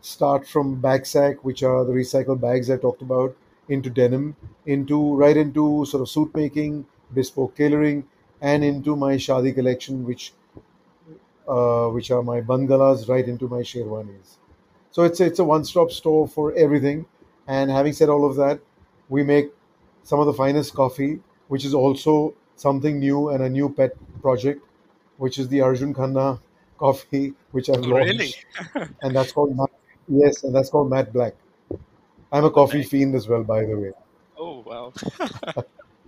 start 0.00 0.46
from 0.52 0.80
bagsack, 0.82 1.40
which 1.48 1.62
are 1.62 1.84
the 1.84 1.92
recycled 1.92 2.40
bags 2.40 2.70
I 2.70 2.76
talked 2.84 3.02
about, 3.02 3.36
into 3.68 3.90
denim, 3.90 4.36
into 4.66 4.98
right 5.22 5.36
into 5.36 5.84
sort 5.90 6.00
of 6.02 6.08
suit 6.08 6.34
making, 6.34 6.86
bespoke 7.12 7.54
tailoring, 7.54 8.04
and 8.40 8.64
into 8.64 8.96
my 8.96 9.16
shadi 9.16 9.54
collection, 9.54 10.04
which 10.04 10.32
uh, 11.46 11.88
which 11.88 12.10
are 12.10 12.22
my 12.22 12.40
bangalas, 12.40 13.08
right 13.08 13.28
into 13.34 13.48
my 13.48 13.60
sherwanis. 13.72 14.38
So 14.90 15.02
it's 15.02 15.20
it's 15.20 15.38
a 15.38 15.44
one-stop 15.44 15.90
store 15.90 16.26
for 16.28 16.54
everything. 16.54 17.04
And 17.46 17.70
having 17.70 17.92
said 17.92 18.08
all 18.08 18.24
of 18.30 18.36
that, 18.36 18.60
we 19.10 19.22
make 19.22 19.52
some 20.02 20.18
of 20.20 20.26
the 20.26 20.32
finest 20.40 20.74
coffee, 20.74 21.20
which 21.48 21.66
is 21.66 21.74
also 21.74 22.34
something 22.56 22.98
new 22.98 23.28
and 23.30 23.42
a 23.42 23.48
new 23.48 23.68
pet 23.68 23.92
project, 24.20 24.62
which 25.18 25.38
is 25.38 25.48
the 25.48 25.60
Arjun 25.60 25.94
Khanna 25.94 26.40
coffee, 26.78 27.34
which 27.52 27.70
I've 27.70 27.84
Oh, 27.84 27.94
really? 27.94 28.34
and 29.02 29.14
that's 29.14 29.32
called 29.32 29.56
Matt, 29.56 29.70
yes, 30.08 30.44
and 30.44 30.54
that's 30.54 30.70
called 30.70 30.90
Matt 30.90 31.12
Black. 31.12 31.34
I'm 32.32 32.44
a 32.44 32.50
coffee 32.50 32.82
fiend 32.82 33.14
as 33.14 33.28
well, 33.28 33.44
by 33.44 33.64
the 33.64 33.76
way. 33.76 33.92
Oh, 34.36 34.60
wow. 34.66 34.92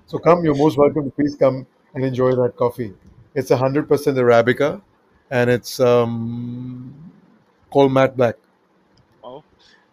So 0.08 0.18
come, 0.18 0.44
you're 0.44 0.54
most 0.54 0.78
welcome. 0.78 1.10
Please 1.10 1.34
come 1.34 1.66
and 1.94 2.04
enjoy 2.04 2.30
that 2.36 2.54
coffee. 2.56 2.94
It's 3.34 3.50
a 3.50 3.56
hundred 3.56 3.88
percent 3.88 4.16
Arabica, 4.16 4.80
and 5.32 5.50
it's 5.50 5.80
um, 5.80 6.94
called 7.70 7.90
Matt 7.92 8.16
Black. 8.16 8.36
Wow. 9.22 9.42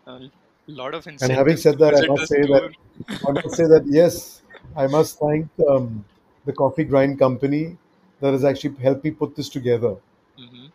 A 0.06 0.30
lot 0.68 0.94
of 0.94 1.08
And 1.08 1.20
having 1.32 1.58
said 1.58 1.80
that, 1.80 1.96
I 1.96 2.06
must 2.06 2.28
say 2.28 2.42
that. 2.42 2.72
I 3.28 3.32
must 3.32 3.56
say 3.56 3.66
that 3.66 3.86
yes, 3.88 4.44
I 4.76 4.86
must 4.86 5.18
thank 5.18 5.50
um, 5.68 6.06
the 6.46 6.54
coffee 6.54 6.84
grind 6.84 7.20
company 7.20 7.78
that 8.20 8.32
has 8.34 8.44
actually 8.44 8.76
helped 8.76 9.04
me 9.04 9.12
put 9.12 9.36
this 9.36 9.50
together. 9.50 9.96
hmm 10.38 10.66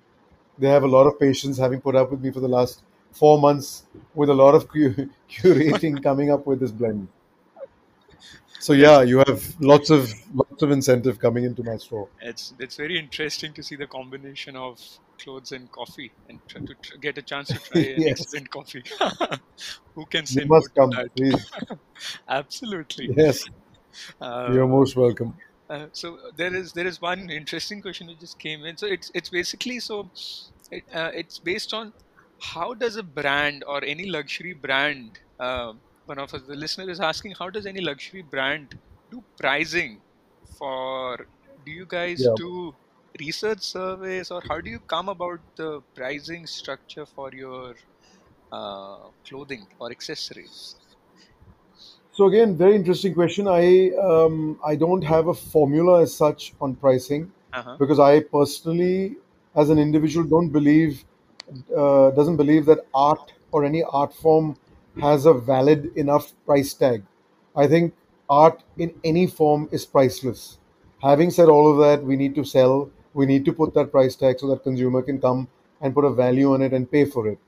They 0.59 0.68
have 0.68 0.83
a 0.83 0.88
lot 0.88 1.07
of 1.07 1.18
patience, 1.18 1.57
having 1.57 1.81
put 1.81 1.96
up 1.96 2.11
with 2.11 2.20
me 2.20 2.31
for 2.31 2.40
the 2.40 2.48
last 2.48 2.83
four 3.12 3.40
months 3.40 3.85
with 4.14 4.28
a 4.28 4.35
lot 4.35 4.54
of 4.54 4.68
cu- 4.68 5.09
curating, 5.31 6.02
coming 6.02 6.31
up 6.31 6.46
with 6.46 6.61
this 6.61 6.70
blend. 6.70 7.09
So 8.59 8.72
yeah, 8.72 9.02
you 9.02 9.18
have 9.18 9.61
lots 9.61 9.90
of 9.90 10.12
lots 10.35 10.62
of 10.62 10.70
incentive 10.70 11.18
coming 11.18 11.44
into 11.44 11.62
my 11.62 11.76
store. 11.76 12.09
it's 12.20 12.52
it's 12.59 12.76
very 12.76 12.98
interesting 12.98 13.52
to 13.54 13.62
see 13.62 13.76
the 13.76 13.87
combination 13.87 14.57
of 14.57 14.78
clothes 15.22 15.52
and 15.52 15.70
coffee 15.70 16.12
and 16.28 16.40
try 16.48 16.61
to 16.66 16.74
tr- 16.83 16.96
get 16.98 17.18
a 17.18 17.22
chance 17.22 17.50
to 17.52 17.59
try 17.61 17.81
an 17.83 18.07
yes, 18.07 18.20
excellent 18.20 18.50
coffee. 18.50 18.85
Who 19.94 20.07
can 20.07 20.26
you 20.28 20.42
say 20.42 20.44
no 20.44 20.54
must 20.54 20.68
to 20.68 20.70
come, 20.74 21.02
please. 21.16 21.52
Absolutely. 22.28 23.12
Yes, 23.16 23.48
you're 24.46 24.66
Uh, 24.66 24.68
most 24.68 24.96
welcome. 24.96 25.37
Uh, 25.68 25.88
so 25.92 26.18
there 26.37 26.54
is 26.54 26.72
there 26.72 26.87
is 26.87 27.00
one 27.00 27.31
interesting 27.31 27.83
question 27.83 28.07
that 28.09 28.18
just 28.18 28.38
came 28.38 28.64
in. 28.64 28.76
So 28.76 28.87
it's 28.87 29.11
it's 29.14 29.31
basically 29.31 29.81
so 29.81 30.11
it, 30.70 30.85
uh, 30.92 31.11
it's 31.14 31.38
based 31.38 31.72
on 31.74 31.92
how 32.40 32.74
does 32.74 32.96
a 32.96 33.02
brand 33.02 33.64
or 33.66 33.83
any 33.85 34.07
luxury 34.09 34.52
brand 34.52 35.18
um 35.40 35.83
one 36.07 36.18
of 36.18 36.33
us 36.35 36.42
the 36.46 36.54
listener 36.54 36.88
is 36.88 37.00
asking 37.00 37.35
how 37.38 37.50
does 37.50 37.66
any 37.66 37.81
luxury 37.81 38.22
brand 38.22 38.78
do 39.11 39.24
pricing 39.40 40.02
for 40.59 41.26
do 41.64 41.72
you 41.72 41.85
guys 41.87 42.28
Yeah. 42.28 42.37
do 42.37 42.74
research 43.20 43.61
surveys 43.62 44.31
or 44.31 44.40
how 44.48 44.61
do 44.61 44.70
you 44.70 44.78
come 44.81 45.09
about 45.09 45.40
the 45.57 45.83
pricing 45.96 46.46
structure 46.46 47.04
for 47.07 47.31
your 47.35 47.74
uh, 48.52 49.11
clothing 49.28 49.66
or 49.81 49.90
accessories 49.90 50.76
So 52.18 52.26
again, 52.26 52.57
very 52.57 52.74
interesting 52.74 53.14
question. 53.14 53.46
I 53.46 53.90
um, 54.04 54.59
I 54.66 54.74
don't 54.74 55.02
have 55.02 55.28
a 55.28 55.35
formula 55.35 56.02
as 56.02 56.12
such 56.12 56.52
on 56.61 56.74
pricing 56.74 57.31
uh-huh 57.52 57.76
because 57.78 58.00
I 58.00 58.18
personally, 58.18 59.14
as 59.54 59.70
an 59.70 59.78
individual, 59.78 60.26
don't 60.26 60.48
believe 60.48 61.04
uh, 61.76 62.11
doesn't 62.18 62.37
believe 62.37 62.66
that 62.66 62.81
art 62.92 63.33
or 63.52 63.64
any 63.64 63.85
art 63.85 64.12
form 64.12 64.57
has 65.00 65.26
a 65.26 65.33
valid 65.33 65.92
enough 65.94 66.33
price 66.44 66.74
tag. 66.74 67.04
I 67.54 67.68
think 67.68 67.94
art 68.28 68.64
in 68.78 68.92
any 69.04 69.28
form 69.28 69.68
is 69.70 69.87
priceless. 69.87 70.59
Having 71.00 71.31
said 71.31 71.48
all 71.48 71.70
of 71.70 71.78
that, 71.87 72.04
we 72.04 72.16
need 72.16 72.35
to 72.35 72.44
sell. 72.44 72.90
We 73.14 73.26
need 73.26 73.44
to 73.44 73.52
put 73.52 73.74
that 73.74 73.92
price 73.92 74.16
tag 74.16 74.40
so 74.40 74.48
that 74.48 74.64
consumer 74.64 75.02
can 75.02 75.20
come 75.20 75.46
and 75.81 75.94
put 75.94 76.04
a 76.04 76.11
value 76.11 76.52
on 76.52 76.62
it 76.62 76.72
and 76.72 76.90
pay 76.90 77.04
for 77.04 77.28
it. 77.28 77.38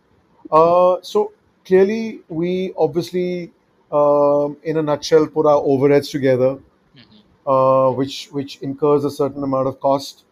Uh, 0.52 0.98
so 1.02 1.32
clearly, 1.64 2.20
we 2.28 2.72
obviously, 2.78 3.50
um, 3.92 4.56
in 4.62 4.76
a 4.76 4.82
nutshell, 4.82 5.26
put 5.26 5.46
our 5.46 5.60
overheads 5.62 6.10
together, 6.10 6.58
hmm 6.94 7.20
uh, 7.46 7.90
which 7.92 8.28
which 8.32 8.58
incurs 8.62 9.04
a 9.04 9.10
certain 9.10 9.42
amount 9.42 9.68
of 9.68 9.80
cost, 9.80 10.24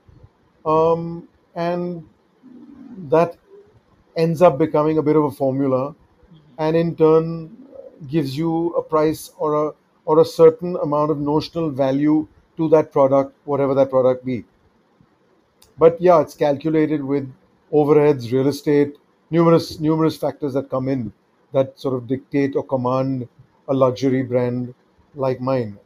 um, 0.66 1.28
and 1.54 2.04
that 3.08 3.36
ends 4.16 4.42
up 4.42 4.58
becoming 4.58 4.98
a 4.98 5.02
bit 5.02 5.16
of 5.16 5.24
a 5.24 5.30
formula, 5.30 5.94
hmm 6.30 6.58
and 6.58 6.76
in 6.76 6.94
turn 6.96 7.56
gives 8.08 8.36
you 8.36 8.70
a 8.74 8.82
price 8.82 9.30
or 9.38 9.68
a 9.68 9.72
or 10.04 10.20
a 10.20 10.24
certain 10.24 10.76
amount 10.76 11.10
of 11.10 11.18
notional 11.18 11.70
value 11.70 12.26
to 12.56 12.68
that 12.68 12.92
product, 12.92 13.34
whatever 13.44 13.74
that 13.74 13.90
product 13.90 14.24
be. 14.24 14.44
But 15.78 16.00
yeah, 16.00 16.20
it's 16.20 16.34
calculated 16.34 17.02
with 17.04 17.32
overheads, 17.72 18.30
real 18.32 18.48
estate, 18.48 18.96
numerous 19.30 19.80
numerous 19.80 20.16
factors 20.16 20.52
that 20.54 20.68
come 20.68 20.88
in 20.88 21.12
that 21.52 21.78
sort 21.80 21.94
of 21.94 22.06
dictate 22.06 22.54
or 22.54 22.62
command 22.62 23.28
a 23.68 23.74
luxury 23.74 24.22
brand 24.22 24.74
like 25.14 25.40
mine. 25.40 25.78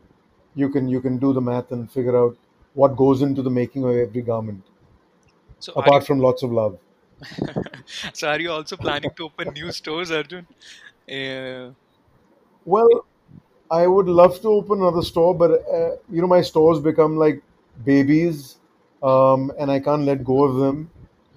You 0.55 0.69
can 0.71 0.89
you 0.89 1.01
can 1.01 1.19
do 1.19 1.33
the 1.33 1.41
math 1.41 1.73
and 1.73 1.91
figure 1.91 2.17
out 2.17 2.37
what 2.75 2.97
goes 2.97 3.23
into 3.23 3.43
the 3.43 3.51
making 3.51 3.85
of 3.85 3.97
every 3.97 4.23
garment, 4.23 4.65
so 5.59 5.73
apart 5.77 6.03
you 6.03 6.07
from 6.07 6.19
lots 6.21 6.43
of 6.43 6.51
love. 6.53 6.79
so 8.13 8.29
are 8.29 8.41
you 8.41 8.51
also 8.51 8.77
planning 8.77 9.13
to 9.17 9.25
open 9.25 9.53
new 9.53 9.71
stores 9.71 10.11
arjun 10.11 10.47
uh, 11.11 11.73
Well, 12.65 13.07
I 13.71 13.87
would 13.87 14.07
love 14.07 14.41
to 14.43 14.49
open 14.49 14.81
another 14.81 15.03
store, 15.03 15.35
but 15.35 15.53
uh, 15.69 15.97
you 16.11 16.21
know 16.21 16.27
my 16.27 16.43
stores 16.43 16.81
become 16.81 17.17
like 17.17 17.43
babies, 17.85 18.59
um, 19.03 19.53
and 19.59 19.71
I 19.71 19.81
can't 19.81 20.05
let 20.05 20.25
go 20.25 20.45
of 20.45 20.57
them. 20.57 20.91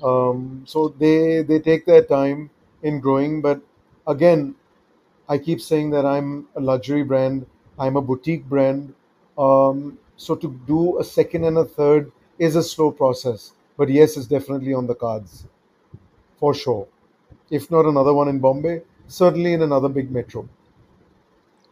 Um, 0.03 0.63
so 0.67 0.89
they 0.89 1.43
they 1.43 1.59
take 1.59 1.85
their 1.85 2.03
time 2.03 2.51
in 2.83 2.99
growing. 2.99 3.41
But 3.41 3.61
again, 4.07 4.55
I 5.29 5.37
keep 5.37 5.61
saying 5.61 5.91
that 5.91 6.05
I'm 6.05 6.47
a 6.55 6.61
luxury 6.61 7.03
brand. 7.03 7.45
I'm 7.79 7.95
a 7.97 8.01
boutique 8.01 8.45
brand. 8.45 8.93
Um, 9.37 9.99
so 10.17 10.35
to 10.35 10.47
do 10.67 10.99
a 10.99 11.03
second 11.03 11.43
and 11.43 11.57
a 11.57 11.65
third 11.65 12.11
is 12.39 12.55
a 12.55 12.63
slow 12.63 12.91
process. 12.91 13.53
But 13.77 13.89
yes, 13.89 14.17
it's 14.17 14.27
definitely 14.27 14.73
on 14.73 14.87
the 14.87 14.95
cards 14.95 15.45
for 16.37 16.53
sure. 16.53 16.87
If 17.49 17.71
not 17.71 17.85
another 17.85 18.13
one 18.13 18.27
in 18.29 18.39
Bombay, 18.39 18.83
certainly 19.07 19.53
in 19.53 19.61
another 19.63 19.89
big 19.89 20.11
metro. 20.11 20.47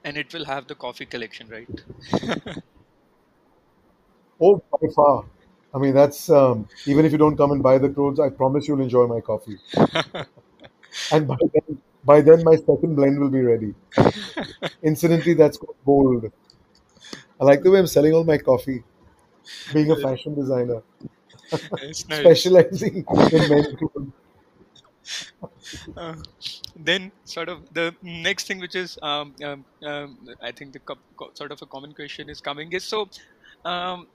and 0.03 0.17
it 0.17 0.33
will 0.33 0.45
have 0.45 0.67
the 0.67 0.75
coffee 0.75 1.05
collection 1.05 1.47
right 1.49 1.83
Oh, 4.39 4.61
by 4.71 4.87
far. 4.95 5.25
I 5.73 5.77
mean, 5.79 5.93
that's 5.93 6.29
um, 6.29 6.67
even 6.85 7.05
if 7.05 7.11
you 7.11 7.17
don't 7.17 7.35
come 7.37 7.51
and 7.51 7.63
buy 7.63 7.77
the 7.79 7.89
clothes, 7.89 8.19
I 8.19 8.29
promise 8.29 8.67
you'll 8.67 8.81
enjoy 8.81 9.07
my 9.07 9.21
coffee. 9.21 9.57
And 11.11 11.27
by 11.27 11.35
then, 11.53 11.81
by 12.03 12.21
then, 12.21 12.43
my 12.43 12.55
second 12.55 12.95
blend 12.95 13.19
will 13.19 13.29
be 13.29 13.41
ready. 13.41 13.73
Incidentally, 14.83 15.33
that's 15.33 15.57
called 15.57 15.77
bold. 15.85 16.31
I 17.39 17.45
like 17.45 17.63
the 17.63 17.71
way 17.71 17.79
I'm 17.79 17.87
selling 17.87 18.13
all 18.13 18.23
my 18.23 18.37
coffee, 18.37 18.83
being 19.71 19.91
a 19.91 19.95
fashion 19.95 20.35
designer, 20.35 20.81
specializing 21.91 23.05
in 23.31 23.49
men's 23.49 23.75
clothes. 23.77 24.11
uh, 25.97 26.15
then 26.75 27.11
sort 27.25 27.49
of 27.49 27.61
the 27.73 27.95
next 28.01 28.47
thing 28.47 28.59
which 28.59 28.75
is 28.75 28.97
um, 29.01 29.35
um, 29.43 29.65
um, 29.85 30.17
i 30.41 30.51
think 30.51 30.73
the 30.73 30.79
co- 30.79 30.99
co- 31.17 31.31
sort 31.33 31.51
of 31.51 31.61
a 31.61 31.65
common 31.67 31.93
question 31.93 32.29
is 32.29 32.41
coming 32.41 32.71
is 32.71 32.83
so 32.83 33.07
um, 33.65 34.07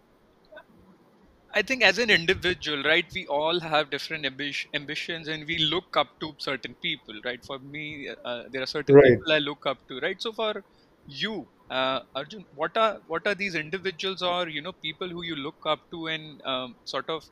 i 1.59 1.63
think 1.69 1.83
as 1.89 1.99
an 2.03 2.11
individual 2.15 2.83
right 2.91 3.07
we 3.15 3.23
all 3.39 3.59
have 3.61 3.91
different 3.95 4.25
ambi- 4.31 4.67
ambitions 4.79 5.29
and 5.29 5.47
we 5.51 5.57
look 5.75 5.97
up 6.03 6.11
to 6.21 6.35
certain 6.39 6.75
people 6.83 7.21
right? 7.25 7.45
For 7.45 7.59
me 7.59 8.09
uh, 8.25 8.45
there 8.51 8.63
are 8.63 8.73
certain 8.77 8.99
Right. 8.99 9.09
people 9.09 9.33
i 9.33 9.39
look 9.39 9.67
up 9.67 9.79
to 9.89 9.99
right? 10.01 10.21
So 10.21 10.33
for 10.33 10.65
you 11.07 11.35
uh, 11.71 12.01
arjun 12.15 12.47
what 12.55 12.77
are 12.77 13.01
what 13.07 13.27
are 13.27 13.35
these 13.35 13.55
individuals 13.55 14.23
or 14.23 14.49
you 14.49 14.63
know 14.63 14.73
people 14.89 15.09
who 15.09 15.23
you 15.25 15.37
look 15.37 15.61
up 15.67 15.81
to 15.93 16.07
and 16.09 16.41
um, 16.45 16.77
sort 16.85 17.09
of 17.11 17.25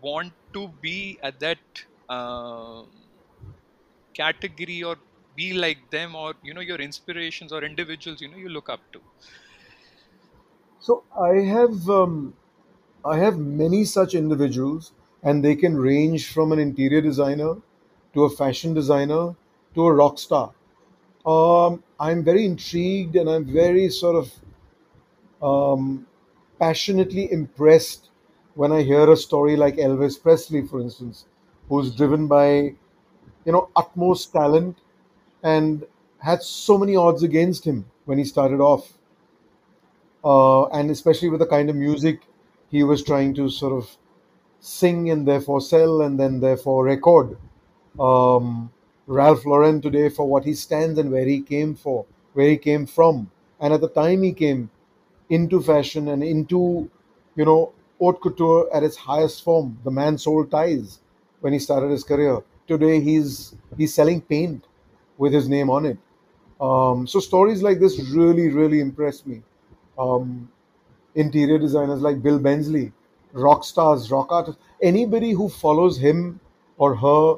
want 0.00 0.32
to 0.54 0.68
be 0.80 1.18
at 1.22 1.38
that 1.40 1.60
um 2.08 2.90
category 4.14 4.82
or 4.82 4.96
be 5.34 5.52
like 5.52 5.90
them 5.90 6.14
or 6.14 6.34
you 6.42 6.54
know 6.54 6.60
your 6.62 6.80
inspirations 6.80 7.52
or 7.52 7.62
individuals 7.64 8.20
you 8.20 8.28
know 8.28 8.36
you 8.36 8.48
look 8.48 8.68
up 8.70 8.80
to? 8.92 9.02
So 10.80 11.04
I 11.18 11.36
have 11.56 11.88
um, 11.88 12.36
I 13.04 13.18
have 13.18 13.38
many 13.38 13.84
such 13.84 14.12
individuals, 14.12 14.90
and 15.22 15.44
they 15.44 15.54
can 15.54 15.76
range 15.76 16.32
from 16.32 16.50
an 16.50 16.58
interior 16.58 17.00
designer 17.00 17.58
to 18.12 18.24
a 18.24 18.30
fashion 18.30 18.74
designer 18.74 19.36
to 19.74 19.86
a 19.86 19.92
rock 19.92 20.18
star. 20.18 20.52
Um, 21.26 21.84
I'm 22.00 22.24
very 22.24 22.44
intrigued, 22.46 23.16
and 23.16 23.30
I'm 23.30 23.44
very 23.44 23.88
sort 23.90 24.16
of 24.16 24.32
um, 25.42 26.06
passionately 26.58 27.30
impressed 27.32 28.10
when 28.54 28.72
I 28.72 28.82
hear 28.82 29.10
a 29.10 29.16
story 29.16 29.56
like 29.56 29.76
Elvis 29.76 30.20
Presley, 30.22 30.62
for 30.66 30.80
instance, 30.80 31.26
who's 31.68 31.94
driven 31.94 32.26
by 32.28 32.74
you 33.44 33.52
know 33.52 33.70
utmost 33.76 34.32
talent 34.32 34.78
and 35.42 35.86
had 36.18 36.42
so 36.42 36.78
many 36.78 36.96
odds 36.96 37.22
against 37.22 37.64
him 37.66 37.86
when 38.06 38.18
he 38.18 38.24
started 38.24 38.60
off, 38.60 38.98
uh, 40.24 40.66
and 40.66 40.90
especially 40.90 41.28
with 41.28 41.40
the 41.40 41.46
kind 41.46 41.70
of 41.70 41.76
music 41.76 42.22
he 42.72 42.82
was 42.82 43.04
trying 43.04 43.34
to 43.34 43.48
sort 43.48 43.74
of 43.74 43.96
sing 44.60 45.10
and 45.10 45.28
therefore 45.28 45.60
sell 45.60 46.00
and 46.02 46.18
then 46.18 46.40
therefore 46.40 46.84
record. 46.84 47.36
Um, 48.00 48.72
Ralph 49.06 49.44
Lauren 49.44 49.80
today 49.80 50.08
for 50.08 50.26
what 50.26 50.44
he 50.44 50.54
stands 50.54 50.98
and 50.98 51.12
where 51.12 51.26
he 51.26 51.40
came 51.42 51.74
for, 51.74 52.06
where 52.32 52.48
he 52.48 52.56
came 52.56 52.86
from, 52.86 53.30
and 53.60 53.74
at 53.74 53.80
the 53.80 53.88
time 53.88 54.22
he 54.22 54.32
came 54.32 54.70
into 55.28 55.60
fashion 55.60 56.08
and 56.08 56.22
into, 56.24 56.90
you 57.36 57.44
know, 57.44 57.72
haute 57.98 58.20
couture 58.20 58.68
at 58.74 58.82
its 58.82 58.96
highest 58.96 59.44
form. 59.44 59.78
The 59.84 59.90
man 59.90 60.18
sold 60.18 60.50
ties 60.50 61.00
when 61.40 61.52
he 61.52 61.58
started 61.58 61.90
his 61.90 62.04
career. 62.04 62.42
Today 62.66 63.00
he's 63.00 63.54
he's 63.76 63.92
selling 63.94 64.20
paint 64.22 64.64
with 65.18 65.32
his 65.32 65.48
name 65.48 65.68
on 65.68 65.84
it. 65.86 65.98
Um, 66.60 67.06
so 67.06 67.20
stories 67.20 67.62
like 67.62 67.80
this 67.80 68.00
really, 68.14 68.48
really 68.48 68.80
impress 68.80 69.26
me. 69.26 69.42
Um, 69.98 70.48
interior 71.14 71.58
designers 71.58 72.00
like 72.00 72.22
Bill 72.22 72.38
Bensley, 72.38 72.92
rock 73.32 73.64
stars, 73.64 74.10
rock 74.10 74.28
artists, 74.30 74.60
anybody 74.82 75.32
who 75.32 75.48
follows 75.48 75.98
him 75.98 76.40
or 76.78 76.94
her 76.96 77.36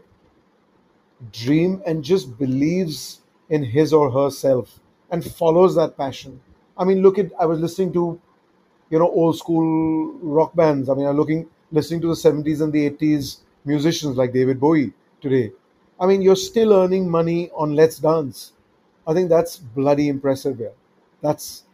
dream 1.33 1.83
and 1.87 2.03
just 2.05 2.39
believes 2.39 3.21
in 3.51 3.63
his 3.63 3.93
or 3.93 4.11
herself 4.11 4.81
and 5.11 5.25
follows 5.25 5.75
that 5.75 5.97
passion. 5.97 6.41
I 6.77 6.85
mean, 6.85 7.03
look 7.03 7.19
at 7.19 7.33
I 7.39 7.47
was 7.47 7.61
listening 7.61 7.93
to 7.95 8.21
you 8.91 8.99
know 8.99 9.11
old 9.11 9.39
school 9.39 10.15
rock 10.23 10.55
bands. 10.55 10.89
I 10.89 10.95
mean, 10.95 11.07
I'm 11.07 11.17
looking 11.17 11.49
listening 11.73 12.01
to 12.03 12.09
the 12.09 12.17
70s 12.17 12.61
and 12.61 12.73
the 12.73 12.87
80s 12.87 13.41
musicians 13.65 14.17
like 14.17 14.33
David 14.33 14.61
Bowie 14.61 14.93
today. 15.21 15.53
I 16.01 16.07
mean, 16.07 16.23
you're 16.23 16.37
still 16.37 16.73
earning 16.73 17.11
money 17.11 17.51
on 17.55 17.75
Let's 17.75 17.99
Dance. 17.99 18.53
I 19.07 19.15
think 19.15 19.29
that's 19.29 19.57
bloody 19.59 20.09
impressive. 20.09 20.61
Yeah, 20.61 20.75
that's 21.23 21.65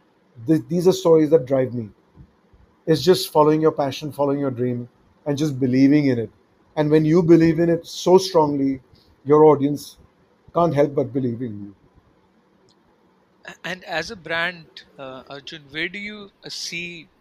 th- 0.47 0.63
these 0.67 0.87
are 0.87 0.93
stories 0.93 1.29
that 1.31 1.45
drive 1.45 1.73
me. 1.73 1.89
It's 2.85 3.01
just 3.01 3.31
following 3.31 3.61
your 3.61 3.71
passion, 3.71 4.11
following 4.11 4.39
your 4.39 4.51
dream, 4.51 4.89
and 5.25 5.37
just 5.37 5.59
believing 5.59 6.07
in 6.07 6.19
it. 6.19 6.31
And 6.75 6.89
when 6.91 7.05
you 7.05 7.23
believe 7.23 7.59
in 7.59 7.69
it 7.69 7.85
so 7.85 8.17
strongly, 8.17 8.81
your 9.25 9.45
audience 9.45 9.97
can't 10.53 10.73
help 10.75 10.95
but 10.95 11.13
believe 11.13 11.41
in 11.41 11.61
you. 11.63 11.75
And 13.63 13.83
as 13.85 14.11
a 14.11 14.15
brand 14.15 14.67
uh, 14.97 15.23
arjun 15.29 15.69
where 15.71 15.89
do 15.89 15.97
you 15.99 16.31
uh, 16.43 16.49
see 16.49 17.11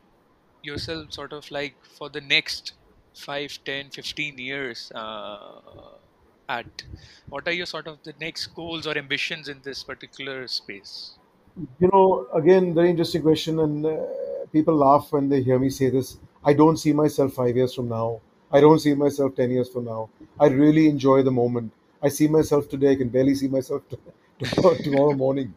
yourself 0.62 1.12
sort 1.12 1.32
of 1.32 1.50
like 1.50 1.78
for 1.86 2.10
the 2.10 2.20
next 2.22 2.74
5, 3.16 3.58
10, 3.64 3.90
15 3.92 4.38
years 4.38 4.92
uh, 4.94 5.98
at? 6.48 6.84
What 7.30 7.48
are 7.48 7.52
your 7.52 7.66
sort 7.66 7.88
of 7.88 8.02
the 8.04 8.14
next 8.20 8.48
goals 8.48 8.86
or 8.86 8.98
ambitions 8.98 9.48
in 9.48 9.62
this 9.62 9.84
particular 9.84 10.48
space? 10.48 11.19
You 11.56 11.88
know, 11.92 12.26
again, 12.32 12.74
very 12.74 12.90
interesting 12.90 13.22
question, 13.22 13.58
and 13.60 13.84
uh, 13.84 13.96
people 14.52 14.74
laugh 14.74 15.08
when 15.12 15.28
they 15.28 15.42
hear 15.42 15.58
me 15.58 15.68
say 15.70 15.90
this. 15.90 16.16
I 16.44 16.52
don't 16.52 16.76
see 16.76 16.92
myself 16.92 17.32
five 17.34 17.56
years 17.56 17.74
from 17.74 17.88
now. 17.88 18.20
I 18.52 18.60
don't 18.60 18.78
see 18.78 18.94
myself 18.94 19.34
10 19.34 19.50
years 19.50 19.68
from 19.68 19.84
now. 19.84 20.08
I 20.38 20.46
really 20.46 20.88
enjoy 20.88 21.22
the 21.22 21.30
moment. 21.30 21.72
I 22.02 22.08
see 22.08 22.28
myself 22.28 22.68
today. 22.68 22.92
I 22.92 22.96
can 22.96 23.08
barely 23.08 23.34
see 23.34 23.48
myself 23.48 23.82
tomorrow 24.84 25.12
morning. 25.12 25.54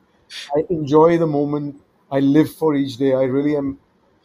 I 0.55 0.65
enjoy 0.69 1.17
the 1.17 1.27
moment. 1.27 1.79
I 2.11 2.19
live 2.19 2.51
for 2.53 2.75
each 2.75 2.97
day. 2.97 3.13
I 3.13 3.23
really 3.23 3.55
am 3.55 3.77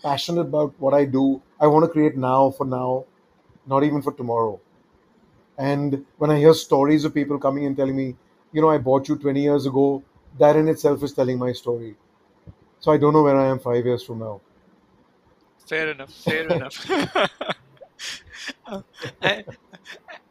passionate 0.02 0.42
about 0.42 0.74
what 0.78 0.94
I 0.94 1.04
do. 1.04 1.40
I 1.60 1.66
want 1.68 1.84
to 1.84 1.90
create 1.90 2.16
now 2.16 2.50
for 2.50 2.64
now, 2.66 3.04
not 3.66 3.84
even 3.84 4.02
for 4.02 4.12
tomorrow. 4.12 4.60
And 5.58 6.04
when 6.18 6.30
I 6.30 6.38
hear 6.38 6.54
stories 6.54 7.04
of 7.04 7.14
people 7.14 7.38
coming 7.38 7.66
and 7.66 7.76
telling 7.76 7.96
me, 7.96 8.16
you 8.52 8.62
know, 8.62 8.70
I 8.70 8.78
bought 8.78 9.08
you 9.08 9.16
20 9.16 9.42
years 9.42 9.66
ago, 9.66 10.02
that 10.38 10.56
in 10.56 10.68
itself 10.68 11.02
is 11.02 11.12
telling 11.12 11.38
my 11.38 11.52
story. 11.52 11.96
So 12.80 12.92
I 12.92 12.98
don't 12.98 13.12
know 13.14 13.22
where 13.24 13.36
I 13.36 13.46
am 13.48 13.58
five 13.60 13.84
years 13.86 14.04
from 14.04 14.20
now. 14.20 14.40
Fair 15.68 15.90
enough. 15.90 16.12
Fair 16.12 16.48
enough. 16.50 16.74
Uh, 18.66 18.82
I- 19.22 19.44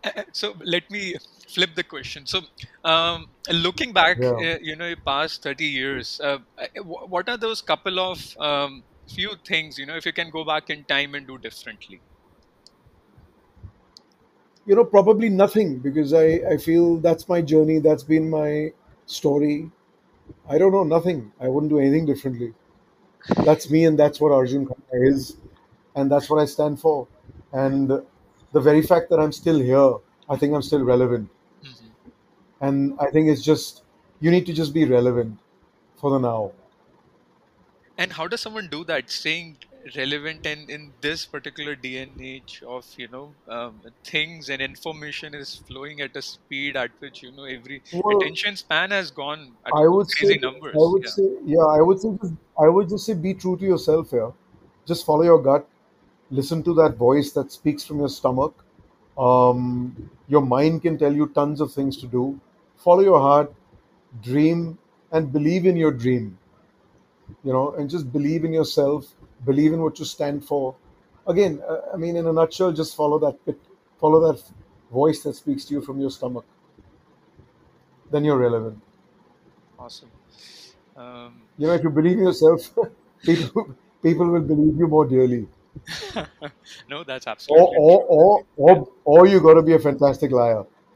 I- 0.03 0.25
so 0.33 0.55
let 0.63 0.89
me 0.91 1.15
flip 1.49 1.75
the 1.75 1.83
question. 1.83 2.25
So, 2.27 2.41
um, 2.83 3.27
looking 3.51 3.93
back, 3.93 4.17
Yeah. 4.17 4.43
uh, 4.43 4.57
you 4.61 4.75
know, 4.75 4.93
past 5.05 5.43
30 5.43 5.65
years, 5.67 6.19
uh, 6.23 6.39
uh, 6.57 6.67
what 6.83 7.29
are 7.29 7.37
those 7.37 7.61
couple 7.61 7.99
of 7.99 8.19
um, 8.39 8.85
few 9.07 9.35
things, 9.47 9.77
you 9.77 9.85
know, 9.85 9.95
if 9.97 10.05
you 10.05 10.13
can 10.13 10.29
go 10.29 10.45
back 10.45 10.69
in 10.69 10.85
time 10.85 11.15
and 11.15 11.27
do 11.27 11.37
differently? 11.37 12.03
You 14.65 14.75
know, 14.75 14.83
probably 14.85 15.29
nothing 15.29 15.79
because 15.79 16.13
I, 16.13 16.41
I 16.51 16.57
feel 16.57 16.97
that's 16.97 17.27
my 17.29 17.41
journey. 17.41 17.79
That's 17.79 18.03
been 18.03 18.29
my 18.29 18.73
story. 19.05 19.71
I 20.49 20.57
don't 20.57 20.71
know, 20.71 20.83
nothing. 20.83 21.31
I 21.39 21.47
wouldn't 21.47 21.69
do 21.69 21.79
anything 21.79 22.05
differently. 22.05 22.53
That's 23.43 23.69
me 23.69 23.85
and 23.85 23.99
that's 23.99 24.21
what 24.21 24.31
Arjun 24.31 24.65
Khanna 24.65 25.07
is. 25.07 25.37
And 25.95 26.11
that's 26.11 26.29
what 26.29 26.39
I 26.39 26.45
stand 26.45 26.79
for. 26.79 27.07
And 27.51 27.89
the 28.51 28.61
very 28.61 28.81
fact 28.81 29.09
that 29.09 29.19
I'm 29.19 29.31
still 29.31 29.59
here, 29.59 29.95
I 30.29 30.37
think 30.37 30.53
I'm 30.53 30.61
still 30.61 30.83
relevant. 30.83 31.29
Mhm. 31.63 31.89
And 32.61 32.95
I 32.99 33.09
think 33.09 33.27
it's 33.29 33.41
just, 33.41 33.83
you 34.19 34.31
need 34.31 34.45
to 34.45 34.53
just 34.53 34.73
be 34.73 34.85
relevant 34.85 35.37
for 35.95 36.11
the 36.11 36.19
now. 36.19 36.51
And 37.97 38.13
how 38.13 38.27
does 38.27 38.41
someone 38.41 38.67
do 38.67 38.83
that, 38.85 39.09
staying 39.09 39.57
relevant 39.95 40.45
and 40.45 40.69
in 40.69 40.95
this 41.01 41.25
particular 41.25 41.75
day 41.75 41.97
and 41.97 42.19
age 42.21 42.61
of, 42.67 42.85
you 42.97 43.07
know, 43.07 43.35
um, 43.47 43.81
things 44.03 44.49
and 44.49 44.61
information 44.61 45.33
is 45.33 45.55
flowing 45.67 46.01
at 46.01 46.15
a 46.15 46.21
speed 46.21 46.75
at 46.75 46.91
which, 46.99 47.21
you 47.23 47.31
know, 47.31 47.43
every 47.45 47.83
Well, 47.91 48.37
attention 48.37 48.55
span 48.57 48.91
has 48.91 49.11
gone 49.11 49.57
at 49.65 49.75
I 49.75 49.87
would 49.87 50.09
say, 50.09 50.27
crazy 50.27 50.39
I 50.73 50.77
would 50.91 51.07
Yeah. 51.07 51.09
say, 51.09 51.23
yeah, 51.45 51.65
I 51.65 51.81
would 51.81 51.99
say, 51.99 52.09
just, 52.21 52.33
I 52.59 52.69
would 52.69 52.89
just 52.89 53.05
say, 53.05 53.13
be 53.13 53.33
true 53.33 53.57
to 53.57 53.65
yourself 53.65 54.11
here. 54.11 54.31
Just 54.85 55.05
follow 55.05 55.23
your 55.23 55.41
gut. 55.41 55.67
Listen 56.31 56.63
to 56.63 56.73
that 56.75 56.95
voice 56.97 57.31
that 57.33 57.51
speaks 57.51 57.83
from 57.85 57.99
your 57.99 58.09
stomach. 58.09 58.53
Um, 59.17 60.09
your 60.27 60.41
mind 60.41 60.81
can 60.83 60.97
tell 60.97 61.13
you 61.13 61.27
tons 61.29 61.61
of 61.61 61.73
things 61.73 61.97
to 61.97 62.07
do. 62.07 62.39
Follow 62.77 63.01
your 63.01 63.19
heart, 63.19 63.53
dream, 64.21 64.77
and 65.11 65.31
believe 65.33 65.65
in 65.65 65.75
your 65.77 65.91
dream. 65.91 66.37
You 67.43 67.53
know, 67.53 67.71
and 67.73 67.89
just 67.89 68.11
believe 68.11 68.43
in 68.45 68.53
yourself. 68.53 69.13
Believe 69.45 69.73
in 69.73 69.81
what 69.81 69.97
you 69.99 70.05
stand 70.05 70.43
for. 70.45 70.75
Again, 71.27 71.61
uh, 71.67 71.81
I 71.93 71.97
mean, 71.97 72.15
in 72.15 72.25
a 72.27 72.33
nutshell, 72.33 72.71
just 72.71 72.95
follow 72.95 73.19
that 73.19 73.55
follow 73.99 74.19
that 74.31 74.41
voice 74.91 75.23
that 75.23 75.35
speaks 75.35 75.65
to 75.65 75.73
you 75.75 75.81
from 75.81 75.99
your 75.99 76.11
stomach. 76.11 76.45
Then 78.11 78.25
you're 78.25 78.37
relevant. 78.37 78.81
Awesome. 79.79 80.11
Um, 80.95 81.41
You 81.57 81.67
know, 81.67 81.73
if 81.73 81.83
you 81.83 81.89
believe 81.89 82.17
in 82.17 82.23
yourself, 82.25 82.73
people 83.23 83.75
people 84.01 84.27
will 84.27 84.41
believe 84.41 84.77
you 84.77 84.87
more 84.87 85.05
dearly. 85.05 85.47
no, 86.89 87.03
that's 87.03 87.27
absolutely 87.27 87.77
or 87.77 87.99
true. 87.99 88.03
or 88.07 88.45
or, 88.57 88.87
or 89.05 89.27
you 89.27 89.39
got 89.41 89.55
to 89.55 89.61
be 89.61 89.73
a 89.73 89.79
fantastic 89.79 90.31
liar. 90.31 90.65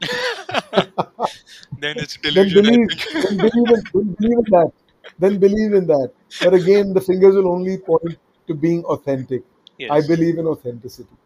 then 1.78 1.98
it's 1.98 2.16
Then 2.34 2.48
delusion, 2.48 2.66
I 2.66 2.72
believe, 2.72 2.88
then 3.22 3.40
believe 3.40 3.70
in, 3.70 3.82
then 3.92 4.14
believe 4.14 4.38
in 4.38 4.44
that. 4.50 4.72
Then 5.18 5.38
believe 5.38 5.72
in 5.74 5.86
that. 5.86 6.12
But 6.42 6.54
again, 6.54 6.92
the 6.94 7.00
fingers 7.00 7.34
will 7.36 7.48
only 7.52 7.78
point 7.78 8.18
to 8.46 8.54
being 8.54 8.84
authentic. 8.84 9.42
I 9.90 10.00
believe 10.00 10.38
in 10.38 10.46
authenticity. 10.46 11.16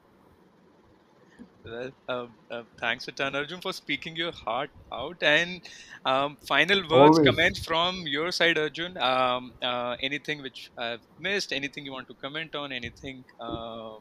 Well, 1.64 1.90
um, 2.08 2.28
uh, 2.50 2.62
thanks 2.78 3.06
ton, 3.16 3.34
Arjun, 3.34 3.60
for 3.60 3.72
speaking 3.72 4.14
your 4.14 4.30
heart 4.30 4.70
out. 4.92 5.20
And 5.20 5.62
um, 6.04 6.36
final 6.46 6.80
words, 6.82 7.18
Always. 7.18 7.26
comments 7.26 7.64
from 7.64 8.06
your 8.06 8.30
side, 8.30 8.56
Arjun. 8.56 8.96
Um, 8.98 9.52
uh, 9.62 9.96
anything 10.00 10.42
which 10.42 10.70
I've 10.78 11.00
missed, 11.18 11.52
anything 11.52 11.84
you 11.84 11.92
want 11.92 12.06
to 12.08 12.14
comment 12.14 12.54
on, 12.54 12.70
anything 12.70 13.24
um, 13.40 13.98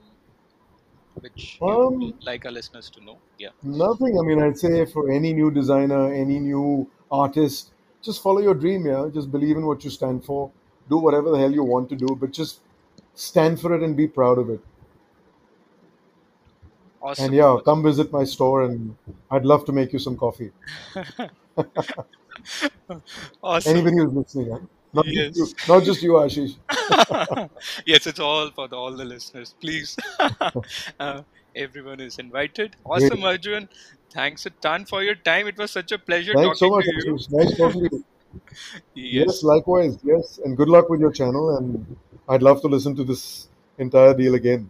which 1.16 1.58
you 1.60 1.66
would 1.68 2.04
Um, 2.04 2.14
like 2.22 2.46
our 2.46 2.52
listeners 2.52 2.90
to 2.92 3.04
know? 3.04 3.18
Yeah. 3.40 3.50
nothing. 3.64 4.20
I 4.20 4.22
mean, 4.22 4.42
I'd 4.42 4.60
say 4.60 4.86
for 4.86 5.12
any 5.12 5.34
new 5.34 5.50
designer, 5.50 6.14
any 6.14 6.40
new 6.40 6.88
artist, 7.12 7.72
just 8.04 8.22
follow 8.22 8.42
your 8.42 8.54
dream. 8.54 8.86
Yeah, 8.86 9.10
just 9.12 9.32
believe 9.32 9.58
in 9.58 9.66
what 9.66 9.84
you 9.84 9.90
stand 9.90 10.24
for. 10.24 10.52
Do 10.88 10.98
whatever 10.98 11.32
the 11.32 11.40
hell 11.40 11.52
you 11.52 11.64
want 11.64 11.90
to 11.90 11.96
do, 11.96 12.16
but 12.16 12.32
just 12.32 12.60
stand 13.16 13.60
for 13.60 13.74
it 13.76 13.82
and 13.82 13.96
be 13.96 14.08
proud 14.08 14.38
of 14.38 14.50
it. 14.50 14.60
And 17.20 17.34
yeah, 17.34 17.58
come 17.64 17.84
visit 17.84 18.12
my 18.12 18.24
store, 18.24 18.64
and 18.64 18.96
I'd 19.30 19.46
love 19.46 19.66
to 19.66 19.72
make 19.72 19.94
you 19.94 20.00
some 20.00 20.18
coffee. 20.18 20.52
Awesome. 21.56 22.06
awesome. 23.44 23.72
Anybody 23.76 23.98
who's 23.98 24.14
listening, 24.14 24.52
huh? 24.52 24.60
not 24.96 25.06
just 25.06 25.38
you, 25.38 25.74
not 25.74 25.84
just 25.84 26.02
you, 26.02 26.12
Ashish. 26.14 27.50
yes, 27.86 28.08
it's 28.08 28.20
all 28.20 28.50
for 28.52 28.68
the, 28.68 28.76
all 28.76 28.92
the 28.92 29.06
listeners. 29.06 29.54
Please, 29.60 29.96
uh, 31.00 31.22
everyone 31.56 32.00
is 32.00 32.18
invited. 32.18 32.76
Great. 32.84 33.04
Awesome, 33.04 33.24
Arjun. 33.24 33.70
Thanks 34.12 34.46
a 34.46 34.50
ton 34.50 34.86
for 34.86 35.04
your 35.04 35.16
time. 35.16 35.48
It 35.48 35.58
was 35.58 35.72
such 35.72 35.92
a 35.92 36.00
pleasure 36.00 36.34
Thanks 36.34 36.60
so 36.60 36.70
talking 36.70 36.96
much, 36.96 37.04
to 37.04 37.10
you. 37.10 37.16
Ashish. 37.16 37.32
Nice 37.32 37.58
talking 37.58 37.90
to 37.90 37.96
you. 37.96 38.06
Yes, 38.96 39.26
Yes, 39.28 39.44
likewise. 39.44 39.98
Yes, 40.04 40.40
and 40.44 40.58
good 40.58 40.70
luck 40.70 40.90
with 40.90 41.00
your 41.00 41.12
channel. 41.12 41.58
And 41.58 41.96
I'd 42.30 42.44
love 42.44 42.62
to 42.62 42.68
listen 42.68 42.96
to 42.98 43.04
this 43.04 43.48
entire 43.80 44.14
deal 44.14 44.36
again. 44.36 44.70